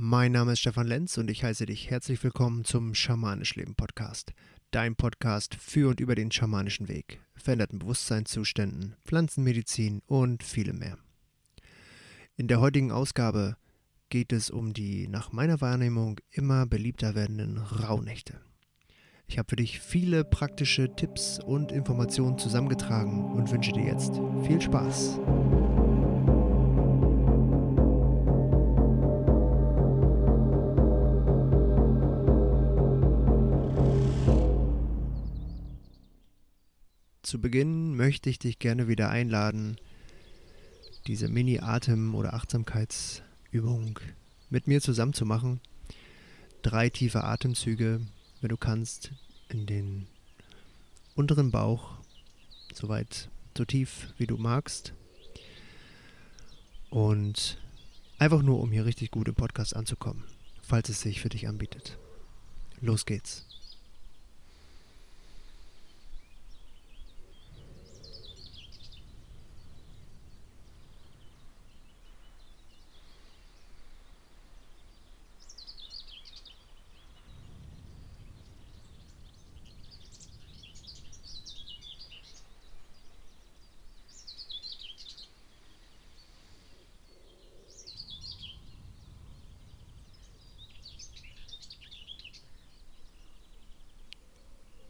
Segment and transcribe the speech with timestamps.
[0.00, 4.32] Mein Name ist Stefan Lenz und ich heiße dich herzlich willkommen zum Schamanisch Leben Podcast.
[4.70, 10.98] Dein Podcast für und über den schamanischen Weg, veränderten Bewusstseinszuständen, Pflanzenmedizin und vielem mehr.
[12.36, 13.56] In der heutigen Ausgabe
[14.08, 18.40] geht es um die nach meiner Wahrnehmung immer beliebter werdenden Rauhnächte.
[19.26, 24.12] Ich habe für dich viele praktische Tipps und Informationen zusammengetragen und wünsche dir jetzt
[24.46, 25.18] viel Spaß.
[37.28, 39.76] Zu Beginn möchte ich dich gerne wieder einladen,
[41.06, 44.00] diese Mini-Atem- oder Achtsamkeitsübung
[44.48, 45.60] mit mir zusammen zu machen.
[46.62, 48.00] Drei tiefe Atemzüge,
[48.40, 49.12] wenn du kannst,
[49.50, 50.06] in den
[51.16, 51.98] unteren Bauch,
[52.72, 54.94] soweit so tief wie du magst.
[56.88, 57.58] Und
[58.18, 60.24] einfach nur, um hier richtig gut im Podcast anzukommen,
[60.62, 61.98] falls es sich für dich anbietet.
[62.80, 63.47] Los geht's.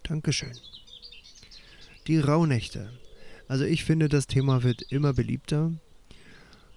[0.08, 0.52] Dankeschön.
[2.06, 2.90] Die Rauhnächte.
[3.46, 5.72] Also ich finde, das Thema wird immer beliebter.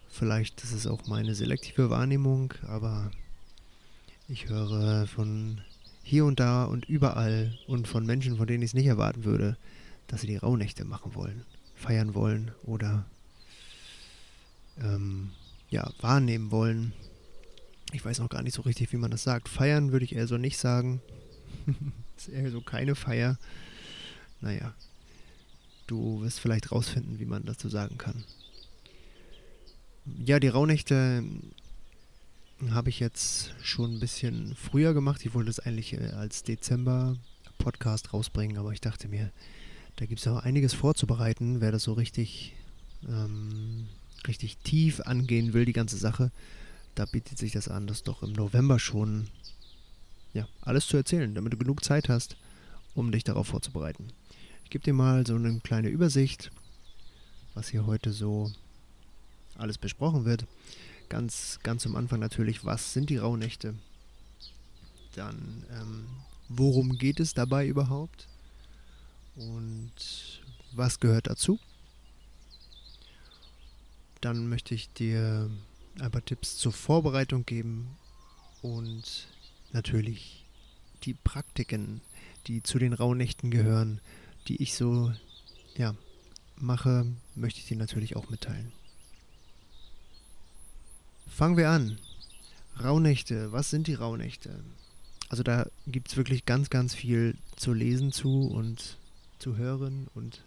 [0.10, 3.10] Vielleicht ist es auch meine selektive Wahrnehmung, aber
[4.28, 5.62] ich höre von
[6.04, 9.56] hier und da und überall und von Menschen, von denen ich es nicht erwarten würde,
[10.08, 11.46] dass sie die Rauhnächte machen wollen,
[11.76, 13.06] feiern wollen oder
[14.78, 15.32] ähm,
[15.70, 16.92] ja, wahrnehmen wollen.
[17.94, 19.48] Ich weiß noch gar nicht so richtig, wie man das sagt.
[19.48, 21.02] Feiern würde ich eher so nicht sagen.
[22.18, 23.38] ist eher so keine Feier.
[24.42, 24.74] Naja,
[25.88, 28.24] du wirst vielleicht rausfinden, wie man dazu sagen kann.
[30.26, 31.24] Ja, die Rauhnächte
[32.70, 35.26] habe ich jetzt schon ein bisschen früher gemacht.
[35.26, 39.32] Ich wollte es eigentlich äh, als Dezember-Podcast rausbringen, aber ich dachte mir,
[39.96, 42.54] da gibt es auch einiges vorzubereiten, wer das so richtig,
[43.08, 43.88] ähm,
[44.28, 46.32] richtig tief angehen will, die ganze Sache.
[46.96, 49.28] Da bietet sich das an, das doch im November schon
[50.34, 52.38] ja, alles zu erzählen, damit du genug Zeit hast,
[52.96, 54.12] um dich darauf vorzubereiten.
[54.64, 56.52] Ich gebe dir mal so eine kleine Übersicht,
[57.54, 58.52] was hier heute so
[59.58, 60.46] alles besprochen wird.
[61.10, 63.76] Ganz, ganz am Anfang natürlich, was sind die Rauhnächte?
[65.16, 66.08] Dann, ähm,
[66.48, 68.28] worum geht es dabei überhaupt?
[69.36, 69.92] Und
[70.72, 71.60] was gehört dazu?
[74.22, 75.50] Dann möchte ich dir
[76.00, 77.98] ein paar Tipps zur Vorbereitung geben
[78.62, 79.28] und
[79.74, 80.46] natürlich
[81.04, 82.02] die Praktiken,
[82.48, 84.00] die zu den Rauhnächten gehören,
[84.48, 85.12] die ich so
[85.76, 85.96] ja,
[86.58, 87.06] mache,
[87.36, 88.72] möchte ich dir natürlich auch mitteilen.
[91.28, 91.98] Fangen wir an.
[92.82, 94.64] Rauhnächte, was sind die Rauhnächte?
[95.30, 98.98] Also da gibt es wirklich ganz, ganz viel zu lesen zu und
[99.40, 100.44] zu hören und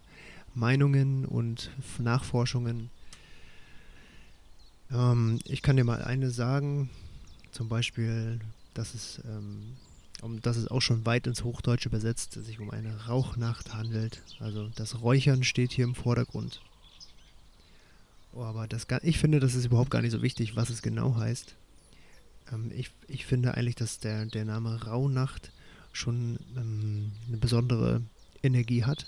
[0.53, 2.89] Meinungen und Nachforschungen.
[4.91, 6.89] Ähm, ich kann dir mal eine sagen,
[7.51, 8.39] zum Beispiel
[8.75, 9.77] dass es, ähm,
[10.21, 14.21] um, dass es auch schon weit ins Hochdeutsche übersetzt sich um eine Rauchnacht handelt.
[14.39, 16.61] Also das Räuchern steht hier im Vordergrund.
[18.33, 21.15] Oh, aber das, ich finde, das ist überhaupt gar nicht so wichtig, was es genau
[21.15, 21.55] heißt.
[22.51, 25.51] Ähm, ich, ich finde eigentlich, dass der, der Name Rauhnacht
[25.93, 28.01] schon ähm, eine besondere
[28.43, 29.07] Energie hat.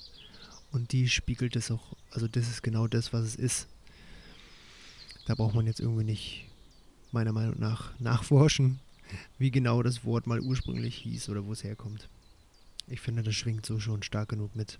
[0.71, 3.67] Und die spiegelt es auch, also das ist genau das, was es ist.
[5.25, 6.45] Da braucht man jetzt irgendwie nicht,
[7.11, 8.79] meiner Meinung nach, nachforschen
[9.37, 12.09] wie genau das Wort mal ursprünglich hieß oder wo es herkommt.
[12.87, 14.79] Ich finde, das schwingt so schon stark genug mit.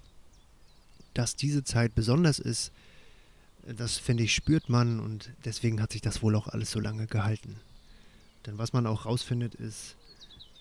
[1.14, 2.72] Dass diese Zeit besonders ist,
[3.64, 7.08] das finde ich, spürt man und deswegen hat sich das wohl auch alles so lange
[7.08, 7.58] gehalten.
[8.46, 9.96] Denn was man auch rausfindet, ist,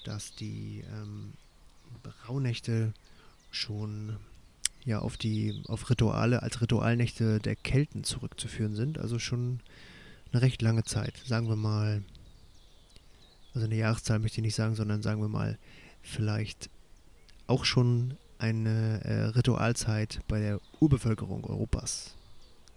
[0.05, 1.35] dass die ähm,
[2.29, 2.93] Rauhnächte
[3.51, 4.17] schon
[4.85, 9.61] ja auf die auf Rituale als Ritualnächte der Kelten zurückzuführen sind, also schon
[10.33, 12.03] eine recht lange Zeit, sagen wir mal
[13.57, 15.59] also eine Jahreszahl möchte ich nicht sagen, sondern sagen wir mal,
[16.03, 16.69] vielleicht
[17.47, 22.15] auch schon eine äh, Ritualzeit bei der Urbevölkerung Europas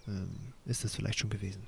[0.08, 0.30] ähm,
[0.66, 1.64] ist das vielleicht schon gewesen.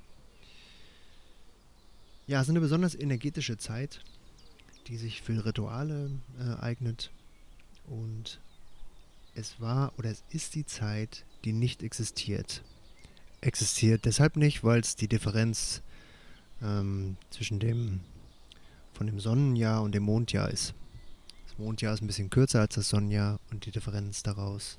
[2.25, 4.01] Ja, es ist eine besonders energetische Zeit,
[4.87, 6.09] die sich für Rituale
[6.39, 7.11] äh, eignet
[7.87, 8.39] und
[9.35, 12.63] es war oder es ist die Zeit, die nicht existiert.
[13.41, 15.81] Existiert deshalb nicht, weil es die Differenz
[16.61, 17.99] ähm, zwischen dem
[19.01, 20.75] von dem Sonnenjahr und dem Mondjahr ist.
[21.47, 24.77] Das Mondjahr ist ein bisschen kürzer als das Sonnenjahr und die Differenz daraus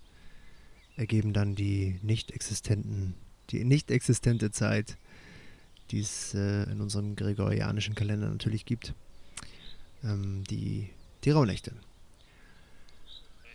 [0.94, 3.14] ergeben dann die nicht existenten,
[3.50, 4.96] die nicht existente Zeit,
[5.90, 8.94] die es äh, in unserem gregorianischen Kalender natürlich gibt,
[10.04, 10.88] ähm, die,
[11.24, 11.72] die Rauhnächte.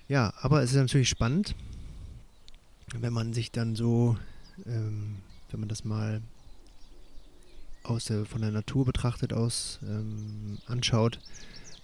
[0.09, 1.55] Ja, aber es ist natürlich spannend,
[2.93, 4.17] wenn man sich dann so,
[4.65, 5.19] ähm,
[5.49, 6.21] wenn man das mal
[7.87, 11.19] aus der, von der Natur betrachtet aus ähm, anschaut,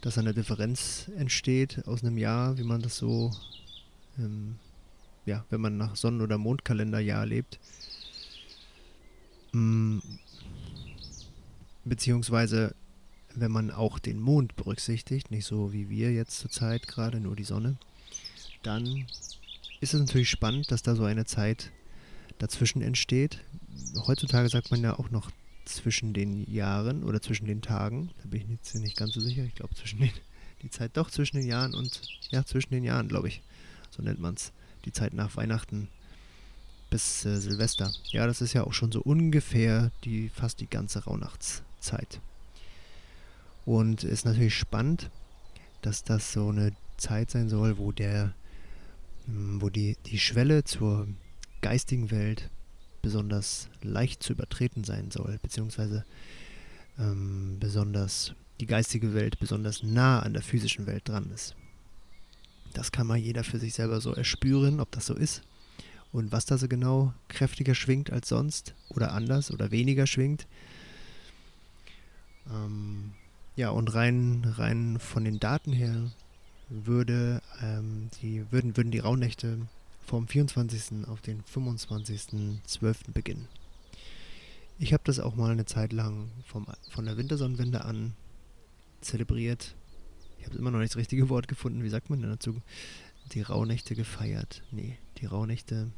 [0.02, 3.32] dass eine Differenz entsteht aus einem Jahr, wie man das so,
[4.20, 4.56] ähm,
[5.26, 7.60] ja, wenn man nach Sonnen- oder Mondkalenderjahr lebt.
[9.54, 10.00] Mm,
[11.86, 12.76] beziehungsweise
[13.36, 17.44] wenn man auch den Mond berücksichtigt, nicht so wie wir jetzt zurzeit gerade, nur die
[17.44, 17.78] Sonne,
[18.62, 19.08] dann
[19.80, 21.72] ist es natürlich spannend, dass da so eine Zeit
[22.38, 23.40] dazwischen entsteht.
[24.06, 25.32] Heutzutage sagt man ja auch noch
[25.66, 28.12] zwischen den Jahren oder zwischen den Tagen.
[28.22, 29.44] Da bin ich jetzt nicht ganz so sicher.
[29.44, 30.12] Ich glaube, zwischen den,
[30.62, 32.02] die Zeit doch zwischen den Jahren und
[32.32, 33.42] ja, zwischen den Jahren, glaube ich.
[33.90, 34.52] So nennt man es.
[34.86, 35.88] Die Zeit nach Weihnachten
[36.90, 37.92] bis äh, Silvester.
[38.12, 42.20] Ja, das ist ja auch schon so ungefähr die fast die ganze Rauhnachtszeit.
[43.66, 45.10] Und ist natürlich spannend,
[45.82, 48.34] dass das so eine Zeit sein soll, wo der,
[49.26, 51.08] hm, wo die, die Schwelle zur
[51.62, 52.50] geistigen Welt
[53.04, 56.04] besonders leicht zu übertreten sein soll, beziehungsweise
[56.98, 61.56] ähm, besonders die geistige Welt besonders nah an der physischen Welt dran ist.
[62.74, 65.44] Das kann mal jeder für sich selber so erspüren, ob das so ist
[66.12, 70.48] und was da so genau kräftiger schwingt als sonst oder anders oder weniger schwingt.
[72.50, 73.12] Ähm,
[73.56, 76.10] ja, und rein, rein von den Daten her
[76.70, 79.68] würde, ähm, die, würden, würden die Rauhnächte
[80.06, 81.08] vom 24.
[81.08, 83.12] auf den 25.12.
[83.14, 83.48] beginnen.
[84.80, 88.14] Ich habe das auch mal eine Zeit lang vom, von der Wintersonnenwende an
[89.02, 89.76] zelebriert.
[90.40, 91.84] Ich habe immer noch nicht das richtige Wort gefunden.
[91.84, 92.62] Wie sagt man denn dazu?
[93.34, 94.62] Die Rauhnächte gefeiert.
[94.72, 95.90] Nee, die Rauhnächte.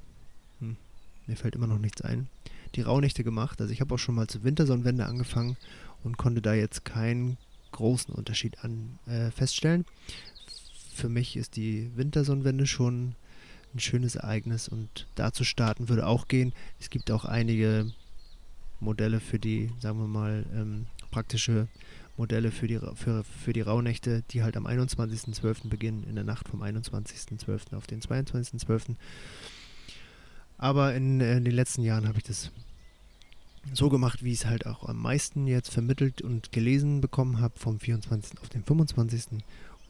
[0.59, 0.77] Hm,
[1.25, 2.27] mir fällt immer noch nichts ein.
[2.75, 3.59] Die Rauhnächte gemacht.
[3.61, 5.57] Also ich habe auch schon mal zur Wintersonnenwende angefangen
[6.03, 7.37] und konnte da jetzt keinen
[7.71, 9.85] großen Unterschied an, äh, feststellen.
[10.93, 13.15] Für mich ist die Wintersonnenwende schon
[13.75, 16.53] ein schönes Ereignis und da zu starten würde auch gehen.
[16.79, 17.91] Es gibt auch einige
[18.79, 21.67] Modelle für die, sagen wir mal, ähm, praktische
[22.17, 25.67] Modelle für die, für, für die Rauhnächte, die halt am 21.12.
[25.67, 27.75] beginnen, in der Nacht vom 21.12.
[27.75, 28.95] auf den 22.12.
[30.57, 32.51] Aber in, in, den letzten Jahren habe ich das
[33.73, 37.59] so gemacht, wie ich es halt auch am meisten jetzt vermittelt und gelesen bekommen habe,
[37.59, 38.39] vom 24.
[38.39, 39.43] auf den 25.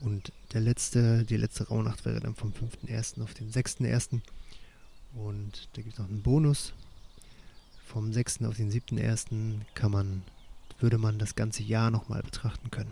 [0.06, 3.24] Und der letzte, die letzte Rauhnacht wäre dann vom 5.1.
[3.24, 4.22] auf den 6.1.
[5.16, 6.74] Und da gibt es noch einen Bonus.
[7.88, 8.44] Vom 6.
[8.44, 9.62] auf den 7.1.
[9.74, 10.22] kann man,
[10.80, 12.92] würde man das ganze Jahr nochmal betrachten können.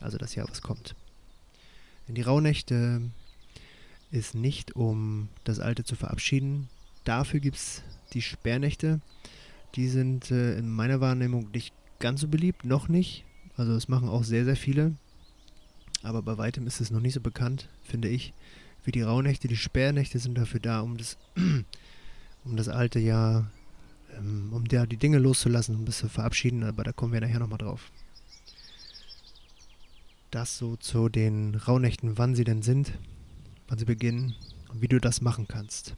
[0.00, 0.94] Also das Jahr, was kommt.
[2.06, 3.00] Denn die Rauhnächte
[4.10, 6.68] ist nicht, um das Alte zu verabschieden.
[7.04, 9.00] Dafür gibt es die Sperrnächte.
[9.76, 13.24] Die sind äh, in meiner Wahrnehmung nicht ganz so beliebt, noch nicht.
[13.56, 14.94] Also es machen auch sehr, sehr viele
[16.02, 18.32] aber bei weitem ist es noch nicht so bekannt, finde ich,
[18.84, 19.48] wie die Rauhnächte.
[19.48, 21.18] Die Sperrnächte sind dafür da, um das,
[22.44, 23.50] um das alte Jahr,
[24.16, 27.40] ähm, um da die Dinge loszulassen, um das zu verabschieden, aber da kommen wir nachher
[27.40, 27.90] nochmal drauf.
[30.30, 32.92] Das so zu den Rauhnächten, wann sie denn sind,
[33.68, 34.36] wann sie beginnen
[34.68, 35.96] und wie du das machen kannst.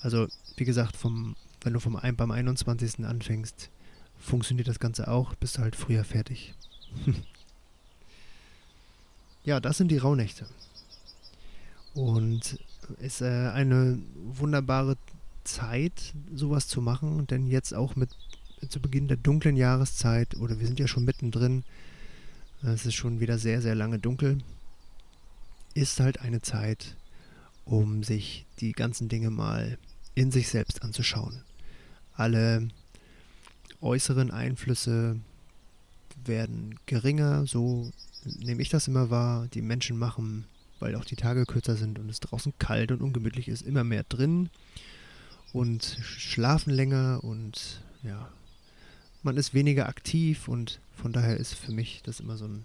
[0.00, 3.04] Also, wie gesagt, vom, wenn du vom, beim 21.
[3.04, 3.70] anfängst,
[4.18, 6.54] funktioniert das Ganze auch, bist du halt früher fertig.
[9.46, 10.44] Ja, das sind die Rauhnächte.
[11.94, 12.58] Und
[12.98, 14.96] ist äh, eine wunderbare
[15.44, 18.10] Zeit, sowas zu machen, denn jetzt auch mit
[18.68, 21.62] zu Beginn der dunklen Jahreszeit, oder wir sind ja schon mittendrin,
[22.62, 24.38] es ist schon wieder sehr, sehr lange dunkel,
[25.74, 26.96] ist halt eine Zeit,
[27.64, 29.78] um sich die ganzen Dinge mal
[30.16, 31.42] in sich selbst anzuschauen.
[32.14, 32.66] Alle
[33.80, 35.20] äußeren Einflüsse
[36.24, 37.92] werden geringer, so
[38.38, 40.44] nehme ich das immer wahr, die Menschen machen,
[40.78, 44.04] weil auch die Tage kürzer sind und es draußen kalt und ungemütlich ist, immer mehr
[44.04, 44.50] drin
[45.52, 48.30] und schlafen länger und ja,
[49.22, 52.64] man ist weniger aktiv und von daher ist für mich das immer so ein,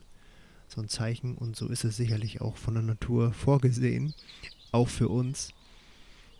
[0.67, 4.13] so ein Zeichen und so ist es sicherlich auch von der Natur vorgesehen,
[4.71, 5.53] auch für uns,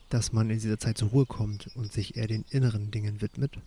[0.09, 3.57] dass man in dieser Zeit zur Ruhe kommt und sich eher den inneren Dingen widmet,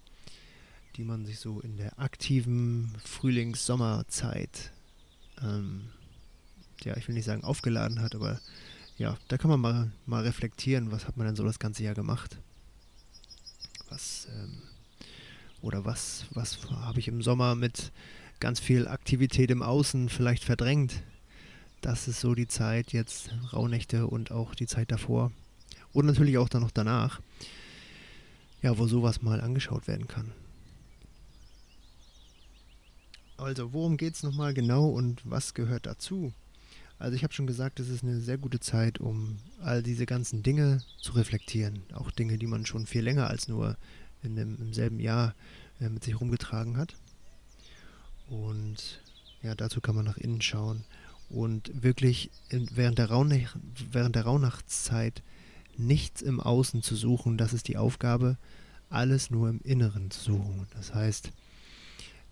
[0.97, 4.71] die man sich so in der aktiven Frühlings-Sommerzeit
[5.43, 5.89] ähm,
[6.83, 8.41] ja, ich will nicht sagen aufgeladen hat, aber
[8.97, 11.95] ja, da kann man mal, mal reflektieren, was hat man denn so das ganze Jahr
[11.95, 12.39] gemacht.
[13.89, 14.63] Was, ähm,
[15.61, 17.93] oder was, was habe ich im Sommer mit
[18.41, 21.03] ganz viel Aktivität im Außen vielleicht verdrängt.
[21.81, 25.33] Das ist so die Zeit jetzt, Rauhnächte und auch die Zeit davor.
[25.93, 27.21] Und natürlich auch dann noch danach.
[28.63, 30.33] Ja, wo sowas mal angeschaut werden kann.
[33.37, 36.33] Also, worum geht es nochmal genau und was gehört dazu?
[36.99, 40.43] Also, ich habe schon gesagt, es ist eine sehr gute Zeit, um all diese ganzen
[40.43, 41.83] Dinge zu reflektieren.
[41.93, 43.77] Auch Dinge, die man schon viel länger als nur
[44.23, 45.35] in dem, im selben Jahr
[45.81, 46.95] äh, mit sich rumgetragen hat.
[48.29, 49.01] Und
[49.43, 50.85] ja, dazu kann man nach innen schauen
[51.29, 55.23] und wirklich in, während, der während der Rauhnachtszeit
[55.77, 57.37] nichts im Außen zu suchen.
[57.37, 58.39] Das ist die Aufgabe,
[58.89, 60.67] alles nur im Inneren zu suchen.
[60.75, 61.33] Das heißt,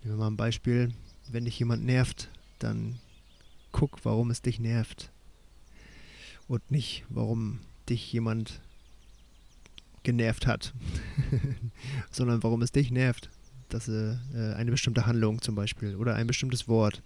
[0.02, 0.92] Nehmen wir mal ein Beispiel.
[1.28, 2.28] Wenn dich jemand nervt,
[2.58, 2.98] dann
[3.70, 5.10] guck, warum es dich nervt.
[6.48, 8.60] Und nicht, warum dich jemand
[10.02, 10.74] genervt hat,
[12.10, 13.30] sondern warum es dich nervt.
[13.68, 17.00] Dass äh, eine bestimmte Handlung zum Beispiel oder ein bestimmtes Wort.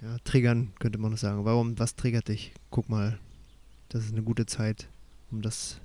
[0.00, 1.44] Ja, triggern könnte man noch sagen.
[1.44, 2.52] Warum, was triggert dich?
[2.70, 3.18] Guck mal,
[3.90, 4.88] das ist eine gute Zeit,
[5.30, 5.78] um das,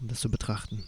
[0.00, 0.84] um das zu betrachten.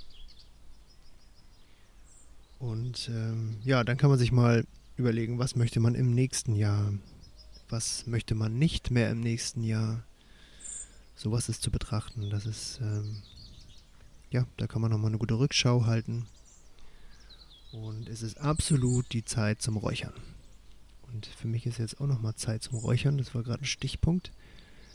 [2.67, 6.93] Und ähm, ja, dann kann man sich mal überlegen, was möchte man im nächsten Jahr?
[7.69, 10.03] Was möchte man nicht mehr im nächsten Jahr?
[11.15, 12.29] Sowas ist zu betrachten.
[12.29, 13.23] Das ist, ähm,
[14.33, 16.27] ja, da kann man nochmal eine gute Rückschau halten.
[17.71, 20.15] Und es ist absolut die Zeit zum Räuchern.
[21.13, 23.17] Und für mich ist jetzt auch nochmal Zeit zum Räuchern.
[23.17, 24.33] Das war gerade ein Stichpunkt.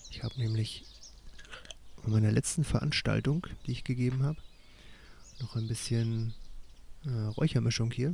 [0.09, 0.83] Ich habe nämlich
[2.03, 4.41] bei meiner letzten Veranstaltung, die ich gegeben habe,
[5.39, 6.33] noch ein bisschen
[7.05, 8.12] äh, Räuchermischung hier.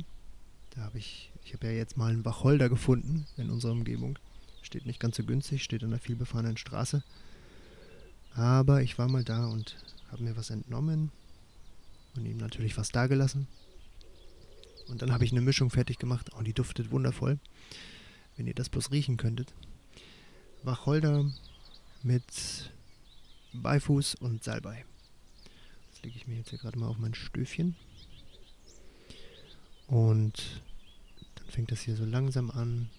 [0.70, 4.18] Da habe ich, ich habe ja jetzt mal einen Wacholder gefunden in unserer Umgebung.
[4.62, 7.02] Steht nicht ganz so günstig, steht an einer vielbefahrenen Straße.
[8.34, 9.76] Aber ich war mal da und
[10.10, 11.10] habe mir was entnommen
[12.14, 13.46] und ihm natürlich was dagelassen.
[14.88, 16.30] Und dann habe ich eine Mischung fertig gemacht.
[16.38, 17.38] Oh, die duftet wundervoll.
[18.36, 19.52] Wenn ihr das bloß riechen könntet.
[20.62, 21.30] Wacholder
[22.02, 22.72] mit
[23.52, 24.84] Beifuß und Salbei.
[25.90, 27.76] Das lege ich mir jetzt hier gerade mal auf mein Stöfchen.
[29.88, 30.62] Und
[31.34, 32.90] dann fängt das hier so langsam an,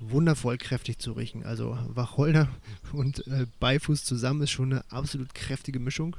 [0.00, 1.44] wundervoll kräftig zu riechen.
[1.44, 2.48] Also Wacholder
[2.92, 6.16] und äh, Beifuß zusammen ist schon eine absolut kräftige Mischung.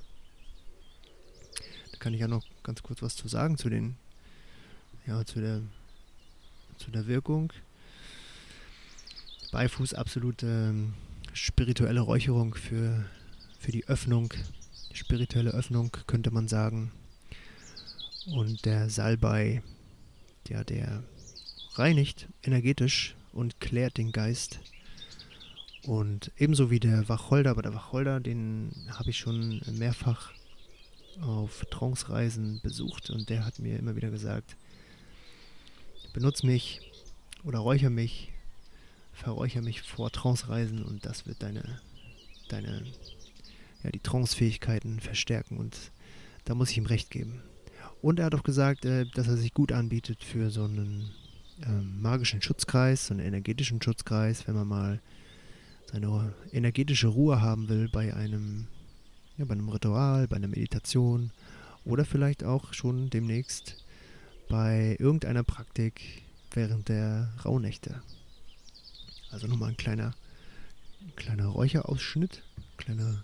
[1.92, 3.98] Da kann ich ja noch ganz kurz was zu sagen zu den,
[5.06, 5.62] ja, zu der,
[6.78, 7.52] zu der Wirkung.
[9.52, 10.94] Beifuß absolute ähm,
[11.34, 13.06] spirituelle Räucherung für,
[13.60, 14.34] für die Öffnung,
[14.94, 16.92] spirituelle Öffnung könnte man sagen.
[18.28, 19.62] Und der Salbei,
[20.48, 21.04] ja, der
[21.76, 24.60] reinigt energetisch und klärt den Geist.
[25.84, 30.32] Und ebenso wie der Wacholder, aber der Wacholder, den habe ich schon mehrfach
[31.22, 34.56] auf Trance-Reisen besucht und der hat mir immer wieder gesagt,
[36.14, 36.80] benutze mich
[37.44, 38.32] oder räucher mich,
[39.12, 41.82] verräucher mich vor Trance-Reisen und das wird deine,
[42.48, 42.84] deine,
[43.84, 45.92] ja, die Trance-Fähigkeiten verstärken und
[46.46, 47.42] da muss ich ihm recht geben.
[48.04, 51.10] Und er hat auch gesagt, äh, dass er sich gut anbietet für so einen
[51.66, 55.00] ähm, magischen Schutzkreis, so einen energetischen Schutzkreis, wenn man mal
[55.90, 58.68] seine energetische Ruhe haben will bei einem,
[59.38, 61.32] ja, bei einem Ritual, bei einer Meditation
[61.86, 63.78] oder vielleicht auch schon demnächst
[64.50, 68.02] bei irgendeiner Praktik während der Rauhnächte.
[69.32, 70.14] Also nochmal ein kleiner,
[71.16, 72.44] kleiner Räucherausschnitt,
[72.76, 73.24] kleiner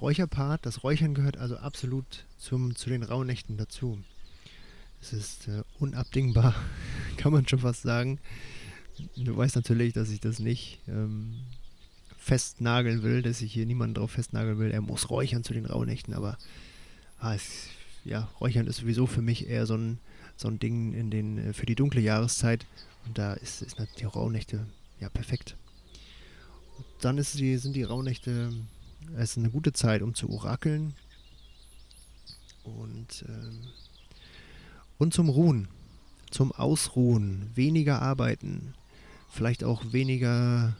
[0.00, 0.64] Räucherpart.
[0.66, 3.98] Das Räuchern gehört also absolut zum, zu den Rauhnächten dazu.
[5.00, 6.54] Es ist äh, unabdingbar,
[7.16, 8.18] kann man schon fast sagen.
[9.16, 11.36] Du weißt natürlich, dass ich das nicht ähm,
[12.16, 14.70] festnageln will, dass ich hier niemanden drauf festnageln will.
[14.70, 16.36] Er muss räuchern zu den Rauhnächten, aber
[17.20, 17.68] ah, es,
[18.04, 19.98] ja, Räuchern ist sowieso für mich eher so ein,
[20.36, 22.66] so ein Ding in den, äh, für die dunkle Jahreszeit.
[23.06, 24.66] Und da ist, ist die Rauhnächte
[25.00, 25.56] ja perfekt.
[26.76, 28.52] Und dann die, sind die Rauhnächte
[29.16, 30.94] es ist eine gute Zeit, um zu orakeln
[32.64, 33.60] und, ähm,
[34.98, 35.68] und zum Ruhen,
[36.30, 38.74] zum Ausruhen, weniger arbeiten,
[39.30, 40.76] vielleicht auch weniger,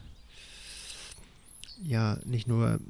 [1.83, 2.81] ja, nicht nur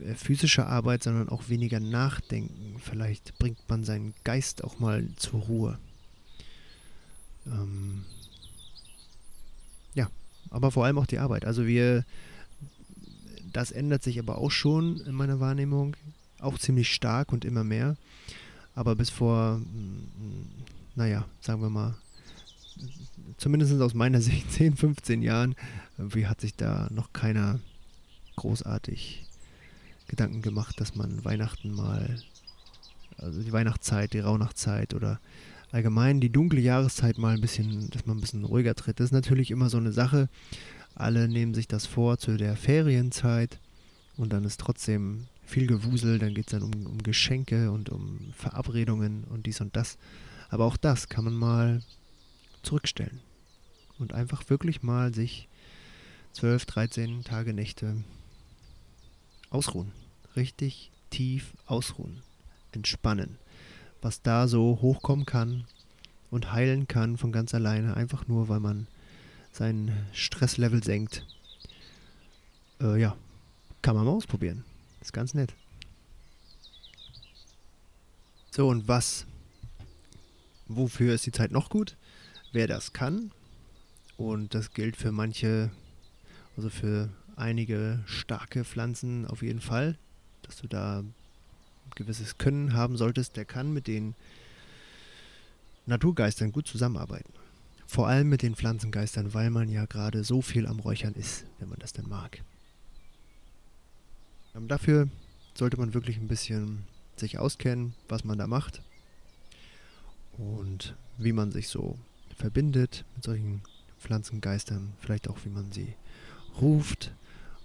[0.00, 2.76] äh, physische Arbeit, sondern auch weniger nachdenken.
[2.78, 5.78] Vielleicht bringt man seinen Geist auch mal zur Ruhe.
[7.46, 8.04] Ähm,
[9.94, 10.08] ja,
[10.50, 11.44] aber vor allem auch die Arbeit.
[11.44, 12.04] Also wir
[13.56, 15.96] das ändert sich aber auch schon in meiner Wahrnehmung,
[16.40, 17.96] auch ziemlich stark und immer mehr.
[18.74, 20.48] Aber bis vor, mm,
[20.94, 21.94] naja, sagen wir mal,
[23.36, 25.54] zumindest aus meiner Sicht 10, 15 Jahren,
[25.98, 27.60] wie hat sich da noch keiner
[28.36, 29.24] großartig
[30.08, 32.18] Gedanken gemacht, dass man Weihnachten mal,
[33.18, 35.20] also die Weihnachtszeit, die Rauhnachtzeit oder
[35.70, 39.00] allgemein die dunkle Jahreszeit mal ein bisschen, dass man ein bisschen ruhiger tritt.
[39.00, 40.28] Das ist natürlich immer so eine Sache.
[40.94, 43.58] Alle nehmen sich das vor zu der Ferienzeit
[44.16, 48.32] und dann ist trotzdem viel Gewusel, dann geht es dann um, um Geschenke und um
[48.34, 49.98] Verabredungen und dies und das.
[50.50, 51.82] Aber auch das kann man mal
[52.62, 53.20] zurückstellen
[53.98, 55.48] und einfach wirklich mal sich
[56.32, 58.02] 12, 13 Tage, Nächte
[59.50, 59.92] ausruhen.
[60.36, 62.22] Richtig tief ausruhen,
[62.72, 63.38] entspannen.
[64.00, 65.64] Was da so hochkommen kann
[66.30, 68.86] und heilen kann von ganz alleine, einfach nur, weil man
[69.52, 71.24] sein Stresslevel senkt.
[72.80, 73.16] Äh, ja,
[73.82, 74.64] kann man mal ausprobieren.
[75.00, 75.54] Ist ganz nett.
[78.50, 79.26] So, und was?
[80.68, 81.96] Wofür ist die Zeit noch gut?
[82.52, 83.30] Wer das kann,
[84.16, 85.70] und das gilt für manche,
[86.56, 89.98] also für einige starke Pflanzen auf jeden Fall,
[90.42, 91.14] dass du da ein
[91.94, 94.14] gewisses Können haben solltest, der kann mit den
[95.86, 97.32] Naturgeistern gut zusammenarbeiten.
[97.92, 101.68] Vor allem mit den Pflanzengeistern, weil man ja gerade so viel am Räuchern ist, wenn
[101.68, 102.42] man das denn mag.
[104.54, 105.10] Ähm, dafür
[105.52, 108.80] sollte man wirklich ein bisschen sich auskennen, was man da macht
[110.38, 111.98] und wie man sich so
[112.34, 113.60] verbindet mit solchen
[114.00, 115.94] Pflanzengeistern, vielleicht auch wie man sie
[116.62, 117.12] ruft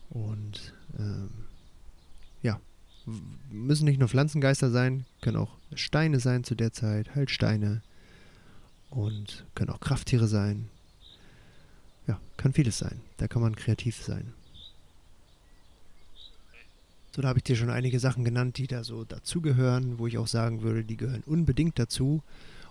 [0.10, 1.30] und ähm,
[2.42, 2.60] ja,
[3.50, 7.82] müssen nicht nur Pflanzengeister sein, können auch Steine sein zu der Zeit, Heilsteine
[8.90, 10.70] und können auch Krafttiere sein.
[12.08, 13.02] Ja, kann vieles sein.
[13.18, 14.34] Da kann man kreativ sein.
[17.16, 20.18] So, da habe ich dir schon einige Sachen genannt, die da so dazugehören, wo ich
[20.18, 22.22] auch sagen würde, die gehören unbedingt dazu,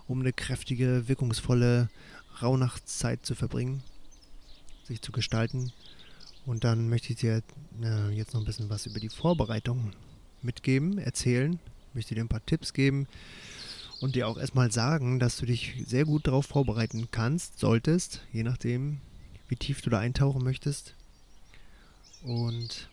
[0.07, 1.89] um eine kräftige, wirkungsvolle
[2.41, 3.83] Rauhnachtszeit zu verbringen,
[4.85, 5.73] sich zu gestalten.
[6.45, 7.43] Und dann möchte ich dir
[7.83, 9.91] äh, jetzt noch ein bisschen was über die Vorbereitung
[10.41, 11.59] mitgeben, erzählen,
[11.93, 13.07] möchte dir ein paar Tipps geben
[13.99, 18.43] und dir auch erstmal sagen, dass du dich sehr gut darauf vorbereiten kannst, solltest, je
[18.43, 18.99] nachdem,
[19.47, 20.93] wie tief du da eintauchen möchtest.
[22.23, 22.89] Und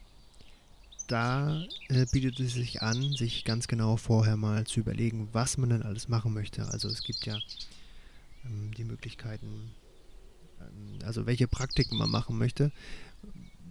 [1.07, 5.71] da äh, bietet es sich an, sich ganz genau vorher mal zu überlegen, was man
[5.71, 6.67] denn alles machen möchte.
[6.69, 7.39] Also es gibt ja
[8.45, 9.73] ähm, die Möglichkeiten,
[10.61, 12.73] ähm, also welche Praktiken man machen möchte.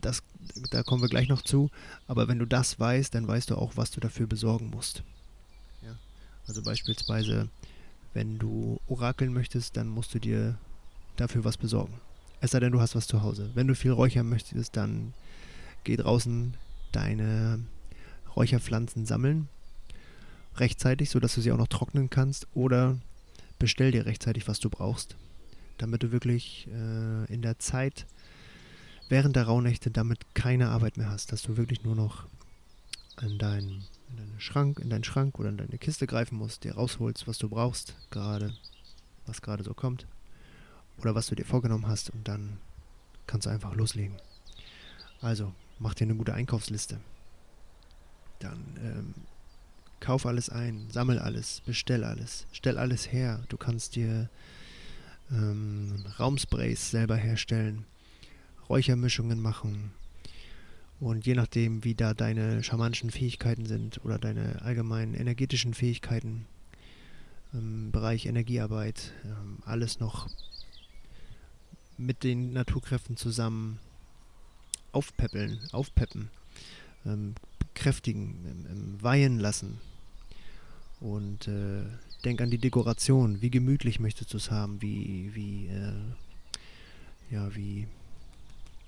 [0.01, 0.21] Das,
[0.69, 1.71] da kommen wir gleich noch zu.
[2.07, 5.03] Aber wenn du das weißt, dann weißt du auch, was du dafür besorgen musst.
[6.47, 7.49] Also beispielsweise,
[8.13, 10.57] wenn du orakeln möchtest, dann musst du dir
[11.15, 11.93] dafür was besorgen.
[12.41, 13.49] Es sei denn, du hast was zu Hause.
[13.53, 15.13] Wenn du viel räuchern möchtest, dann
[15.83, 16.55] geh draußen
[16.91, 17.59] deine
[18.35, 19.47] Räucherpflanzen sammeln.
[20.57, 22.47] Rechtzeitig, sodass du sie auch noch trocknen kannst.
[22.53, 22.97] Oder
[23.59, 25.15] bestell dir rechtzeitig, was du brauchst.
[25.77, 28.05] Damit du wirklich äh, in der Zeit
[29.09, 31.31] während der Rauhnächte damit keine Arbeit mehr hast.
[31.31, 32.27] Dass du wirklich nur noch
[33.21, 36.75] in deinen, in deinen Schrank, in deinen Schrank oder in deine Kiste greifen musst, dir
[36.75, 38.53] rausholst, was du brauchst, gerade,
[39.25, 40.07] was gerade so kommt.
[40.97, 42.57] Oder was du dir vorgenommen hast und dann
[43.25, 44.17] kannst du einfach loslegen.
[45.21, 46.99] Also, mach dir eine gute Einkaufsliste.
[48.39, 49.13] Dann ähm,
[49.99, 53.43] kauf alles ein, sammel alles, bestell alles, stell alles her.
[53.49, 54.29] Du kannst dir
[55.31, 57.85] ähm, Raumsprays selber herstellen,
[58.69, 59.91] Räuchermischungen machen.
[60.99, 66.45] Und je nachdem, wie da deine schamanischen Fähigkeiten sind oder deine allgemeinen energetischen Fähigkeiten
[67.51, 70.29] im Bereich Energiearbeit, ähm, alles noch
[71.97, 73.79] mit den Naturkräften zusammen
[74.91, 76.29] aufpäppeln, aufpeppen,
[77.05, 77.35] ähm,
[77.73, 79.79] kräftigen, ähm, weihen lassen.
[80.99, 81.83] Und äh,
[82.23, 83.41] denk an die Dekoration.
[83.41, 84.81] Wie gemütlich möchtest du es haben?
[84.81, 85.93] Wie, wie, äh,
[87.29, 87.87] ja, wie,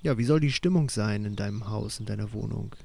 [0.05, 2.75] ja, wie soll die Stimmung sein in deinem Haus, in deiner Wohnung?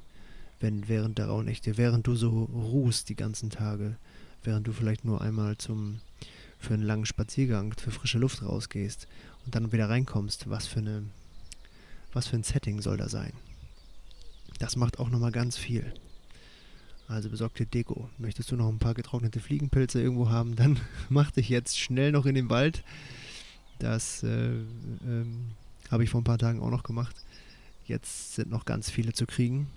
[0.58, 3.96] Wenn während der Rauhnächte, während du so ruhst die ganzen Tage,
[4.42, 6.00] während du vielleicht nur einmal zum,
[6.58, 9.06] für einen langen Spaziergang, für frische Luft rausgehst
[9.44, 11.04] und dann wieder reinkommst, was für eine
[12.12, 13.34] was für ein Setting soll da sein.
[14.58, 15.92] Das macht auch nochmal ganz viel.
[17.06, 18.08] Also besorg dir Deko.
[18.16, 20.80] Möchtest du noch ein paar getrocknete Fliegenpilze irgendwo haben, dann
[21.10, 22.82] mach dich jetzt schnell noch in den Wald.
[23.78, 24.52] Das äh,
[25.06, 25.50] ähm,
[25.90, 27.16] habe ich vor ein paar Tagen auch noch gemacht.
[27.84, 29.68] Jetzt sind noch ganz viele zu kriegen.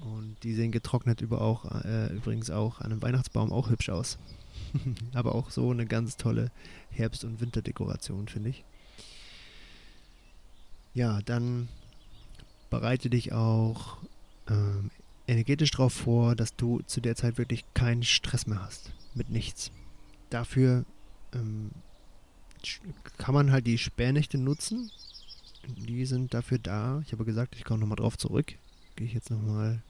[0.00, 4.18] Und die sehen getrocknet über auch, äh, übrigens auch an einem Weihnachtsbaum auch hübsch aus.
[5.14, 6.50] Aber auch so eine ganz tolle
[6.90, 8.64] Herbst- und Winterdekoration, finde ich.
[10.94, 11.68] Ja, dann
[12.70, 13.98] bereite dich auch
[14.48, 14.90] ähm,
[15.26, 18.92] energetisch darauf vor, dass du zu der Zeit wirklich keinen Stress mehr hast.
[19.14, 19.70] Mit nichts.
[20.30, 20.84] Dafür
[21.34, 21.70] ähm,
[23.18, 24.90] kann man halt die Sperrnächte nutzen.
[25.66, 27.02] Die sind dafür da.
[27.04, 28.54] Ich habe gesagt, ich komme nochmal drauf zurück.
[28.96, 29.82] Gehe ich jetzt nochmal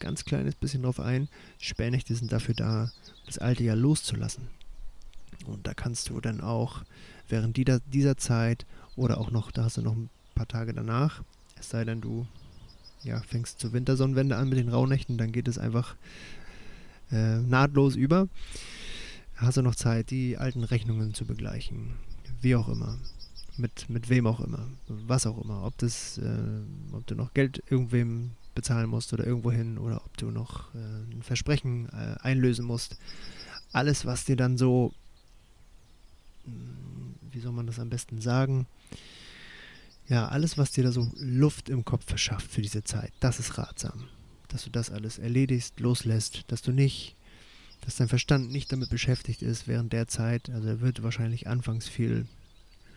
[0.00, 1.28] ganz kleines bisschen drauf ein.
[1.58, 2.90] Sperrnächte sind dafür da,
[3.26, 4.48] das alte Jahr loszulassen.
[5.46, 6.82] Und da kannst du dann auch
[7.28, 11.22] während dieser Zeit oder auch noch, da hast du noch ein paar Tage danach,
[11.58, 12.26] es sei denn, du
[13.04, 15.96] ja, fängst zur Wintersonnenwende an mit den Rauhnächten, dann geht es einfach
[17.10, 18.28] äh, nahtlos über.
[19.36, 21.94] Hast du noch Zeit, die alten Rechnungen zu begleichen,
[22.40, 22.98] wie auch immer,
[23.56, 26.62] mit, mit wem auch immer, was auch immer, ob das, äh,
[26.92, 30.78] ob du noch Geld irgendwem bezahlen musst oder irgendwo hin oder ob du noch äh,
[30.78, 32.96] ein Versprechen äh, einlösen musst.
[33.72, 34.92] Alles, was dir dann so,
[36.44, 38.66] hm, wie soll man das am besten sagen,
[40.08, 43.56] ja, alles, was dir da so Luft im Kopf verschafft für diese Zeit, das ist
[43.56, 44.08] ratsam.
[44.48, 47.16] Dass du das alles erledigst, loslässt, dass du nicht,
[47.80, 50.50] dass dein Verstand nicht damit beschäftigt ist während der Zeit.
[50.50, 52.26] Also er wird wahrscheinlich anfangs viel,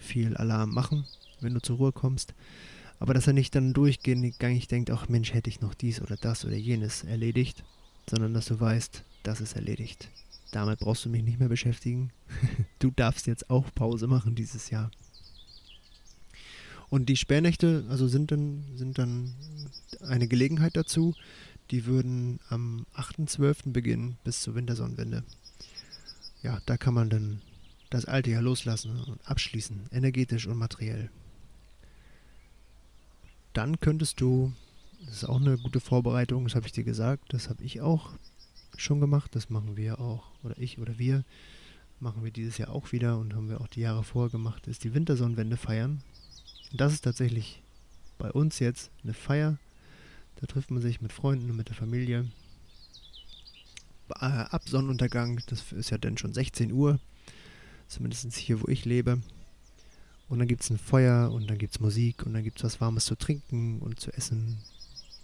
[0.06, 1.06] viel Alarm machen,
[1.42, 2.34] wenn du zur Ruhe kommst.
[3.00, 4.42] Aber dass er nicht dann durchgehend
[4.72, 7.64] denkt, ach Mensch, hätte ich noch dies oder das oder jenes erledigt,
[8.10, 10.10] sondern dass du weißt, das ist erledigt.
[10.52, 12.12] Damit brauchst du mich nicht mehr beschäftigen.
[12.80, 14.92] du darfst jetzt auch Pause machen dieses Jahr.
[16.90, 19.34] Und die Sperrnächte, also sind dann, sind dann
[20.08, 21.14] eine Gelegenheit dazu.
[21.72, 23.72] Die würden am 8.12.
[23.74, 25.24] beginnen bis zur Wintersonnenwende.
[26.44, 27.42] Ja, da kann man dann
[27.90, 31.10] das alte Jahr loslassen und abschließen, energetisch und materiell.
[33.54, 34.54] Dann könntest du,
[35.06, 38.12] das ist auch eine gute Vorbereitung, das habe ich dir gesagt, das habe ich auch
[38.76, 41.24] schon gemacht, das machen wir auch, oder ich oder wir,
[42.00, 44.84] machen wir dieses Jahr auch wieder und haben wir auch die Jahre vorher gemacht, ist
[44.84, 46.02] die Wintersonnenwende feiern.
[46.74, 47.62] Das ist tatsächlich
[48.18, 49.58] bei uns jetzt eine Feier.
[50.38, 52.26] Da trifft man sich mit Freunden und mit der Familie.
[54.10, 57.00] Äh, ab Sonnenuntergang, das ist ja dann schon 16 Uhr,
[57.88, 59.22] zumindest hier, wo ich lebe.
[60.28, 62.64] Und dann gibt es ein Feuer und dann gibt es Musik und dann gibt es
[62.64, 64.58] was Warmes zu trinken und zu essen,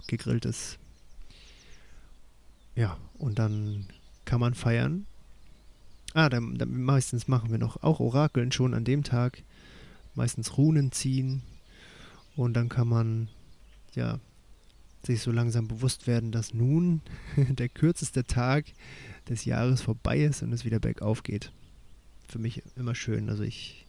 [0.08, 0.78] gegrilltes.
[2.76, 3.88] Ja, und dann
[4.26, 5.06] kann man feiern.
[6.14, 9.44] Ah, dann, dann meistens machen wir noch auch Orakeln schon an dem Tag
[10.14, 11.42] meistens Runen ziehen
[12.36, 13.30] und dann kann man
[13.94, 14.20] ja
[15.04, 17.02] sich so langsam bewusst werden, dass nun
[17.38, 18.66] der kürzeste Tag
[19.30, 21.52] des Jahres vorbei ist und es wieder bergauf geht.
[22.32, 23.30] Für mich immer schön.
[23.30, 23.86] Also ich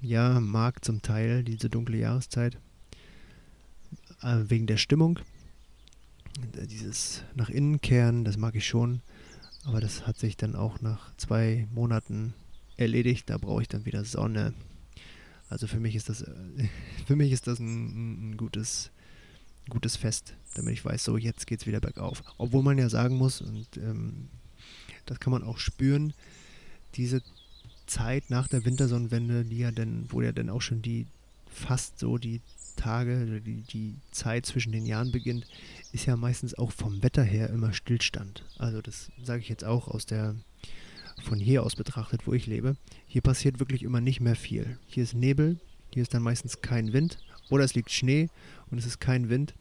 [0.00, 2.56] ja mag zum Teil diese dunkle Jahreszeit
[4.22, 5.18] äh, wegen der Stimmung.
[6.70, 9.02] Dieses nach innen kehren, das mag ich schon.
[9.64, 12.32] Aber das hat sich dann auch nach zwei Monaten
[12.78, 13.28] erledigt.
[13.28, 14.54] Da brauche ich dann wieder Sonne,
[15.50, 16.32] also für mich ist das, äh,
[17.06, 18.90] für mich ist das ein, ein gutes,
[19.68, 22.22] gutes Fest, damit ich weiß, so jetzt geht es wieder bergauf.
[22.38, 24.30] Obwohl man ja sagen muss, und ähm,
[25.04, 26.14] das kann man auch spüren,
[26.94, 27.22] diese
[27.86, 31.06] Zeit nach der Wintersonnenwende, die ja dann, wo ja dann auch schon die
[31.50, 32.40] fast so die
[32.76, 35.46] Tage, die, die Zeit zwischen den Jahren beginnt,
[35.92, 38.44] ist ja meistens auch vom Wetter her immer Stillstand.
[38.58, 40.36] Also das sage ich jetzt auch aus der
[41.24, 42.76] von hier aus betrachtet, wo ich lebe,
[43.08, 44.78] hier passiert wirklich immer nicht mehr viel.
[44.86, 45.58] Hier ist Nebel,
[45.92, 47.18] hier ist dann meistens kein Wind
[47.50, 48.28] oder es liegt Schnee
[48.70, 49.54] und es ist kein Wind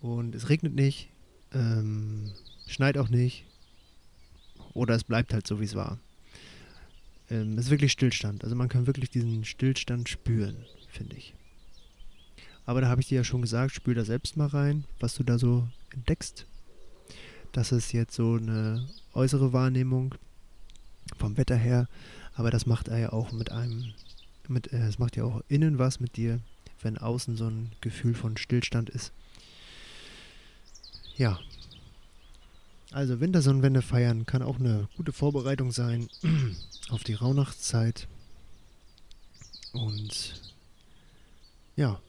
[0.00, 1.08] und es regnet nicht,
[1.52, 2.30] ähm,
[2.68, 3.44] schneit auch nicht
[4.72, 5.98] oder es bleibt halt so, wie es war.
[7.32, 8.44] Ähm, es ist wirklich Stillstand.
[8.44, 10.56] Also man kann wirklich diesen Stillstand spüren,
[10.88, 11.34] finde ich.
[12.66, 15.24] Aber da habe ich dir ja schon gesagt, spür da selbst mal rein, was du
[15.24, 16.46] da so entdeckst.
[17.52, 20.14] Das ist jetzt so eine äußere Wahrnehmung
[21.16, 21.88] vom Wetter her,
[22.34, 23.92] aber das macht ja auch mit einem,
[24.48, 26.38] mit, äh, es macht ja auch innen was mit dir,
[26.82, 29.12] wenn außen so ein Gefühl von Stillstand ist.
[31.16, 31.38] Ja.
[32.92, 36.08] Also Wintersonnenwende feiern kann auch eine gute Vorbereitung sein
[36.90, 38.06] auf die Rauhnachtszeit.
[39.72, 40.40] Und
[41.76, 42.00] ja,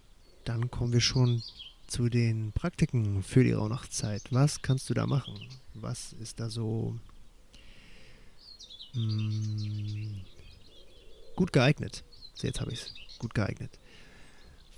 [0.43, 1.41] dann kommen wir schon
[1.87, 4.23] zu den Praktiken für die Rauhnachtszeit.
[4.31, 5.33] Was kannst du da machen?
[5.73, 6.99] Was ist da so
[8.95, 10.21] Mm,
[11.35, 12.03] gut geeignet.
[12.41, 12.93] Jetzt habe ich es.
[13.17, 13.71] Gut geeignet.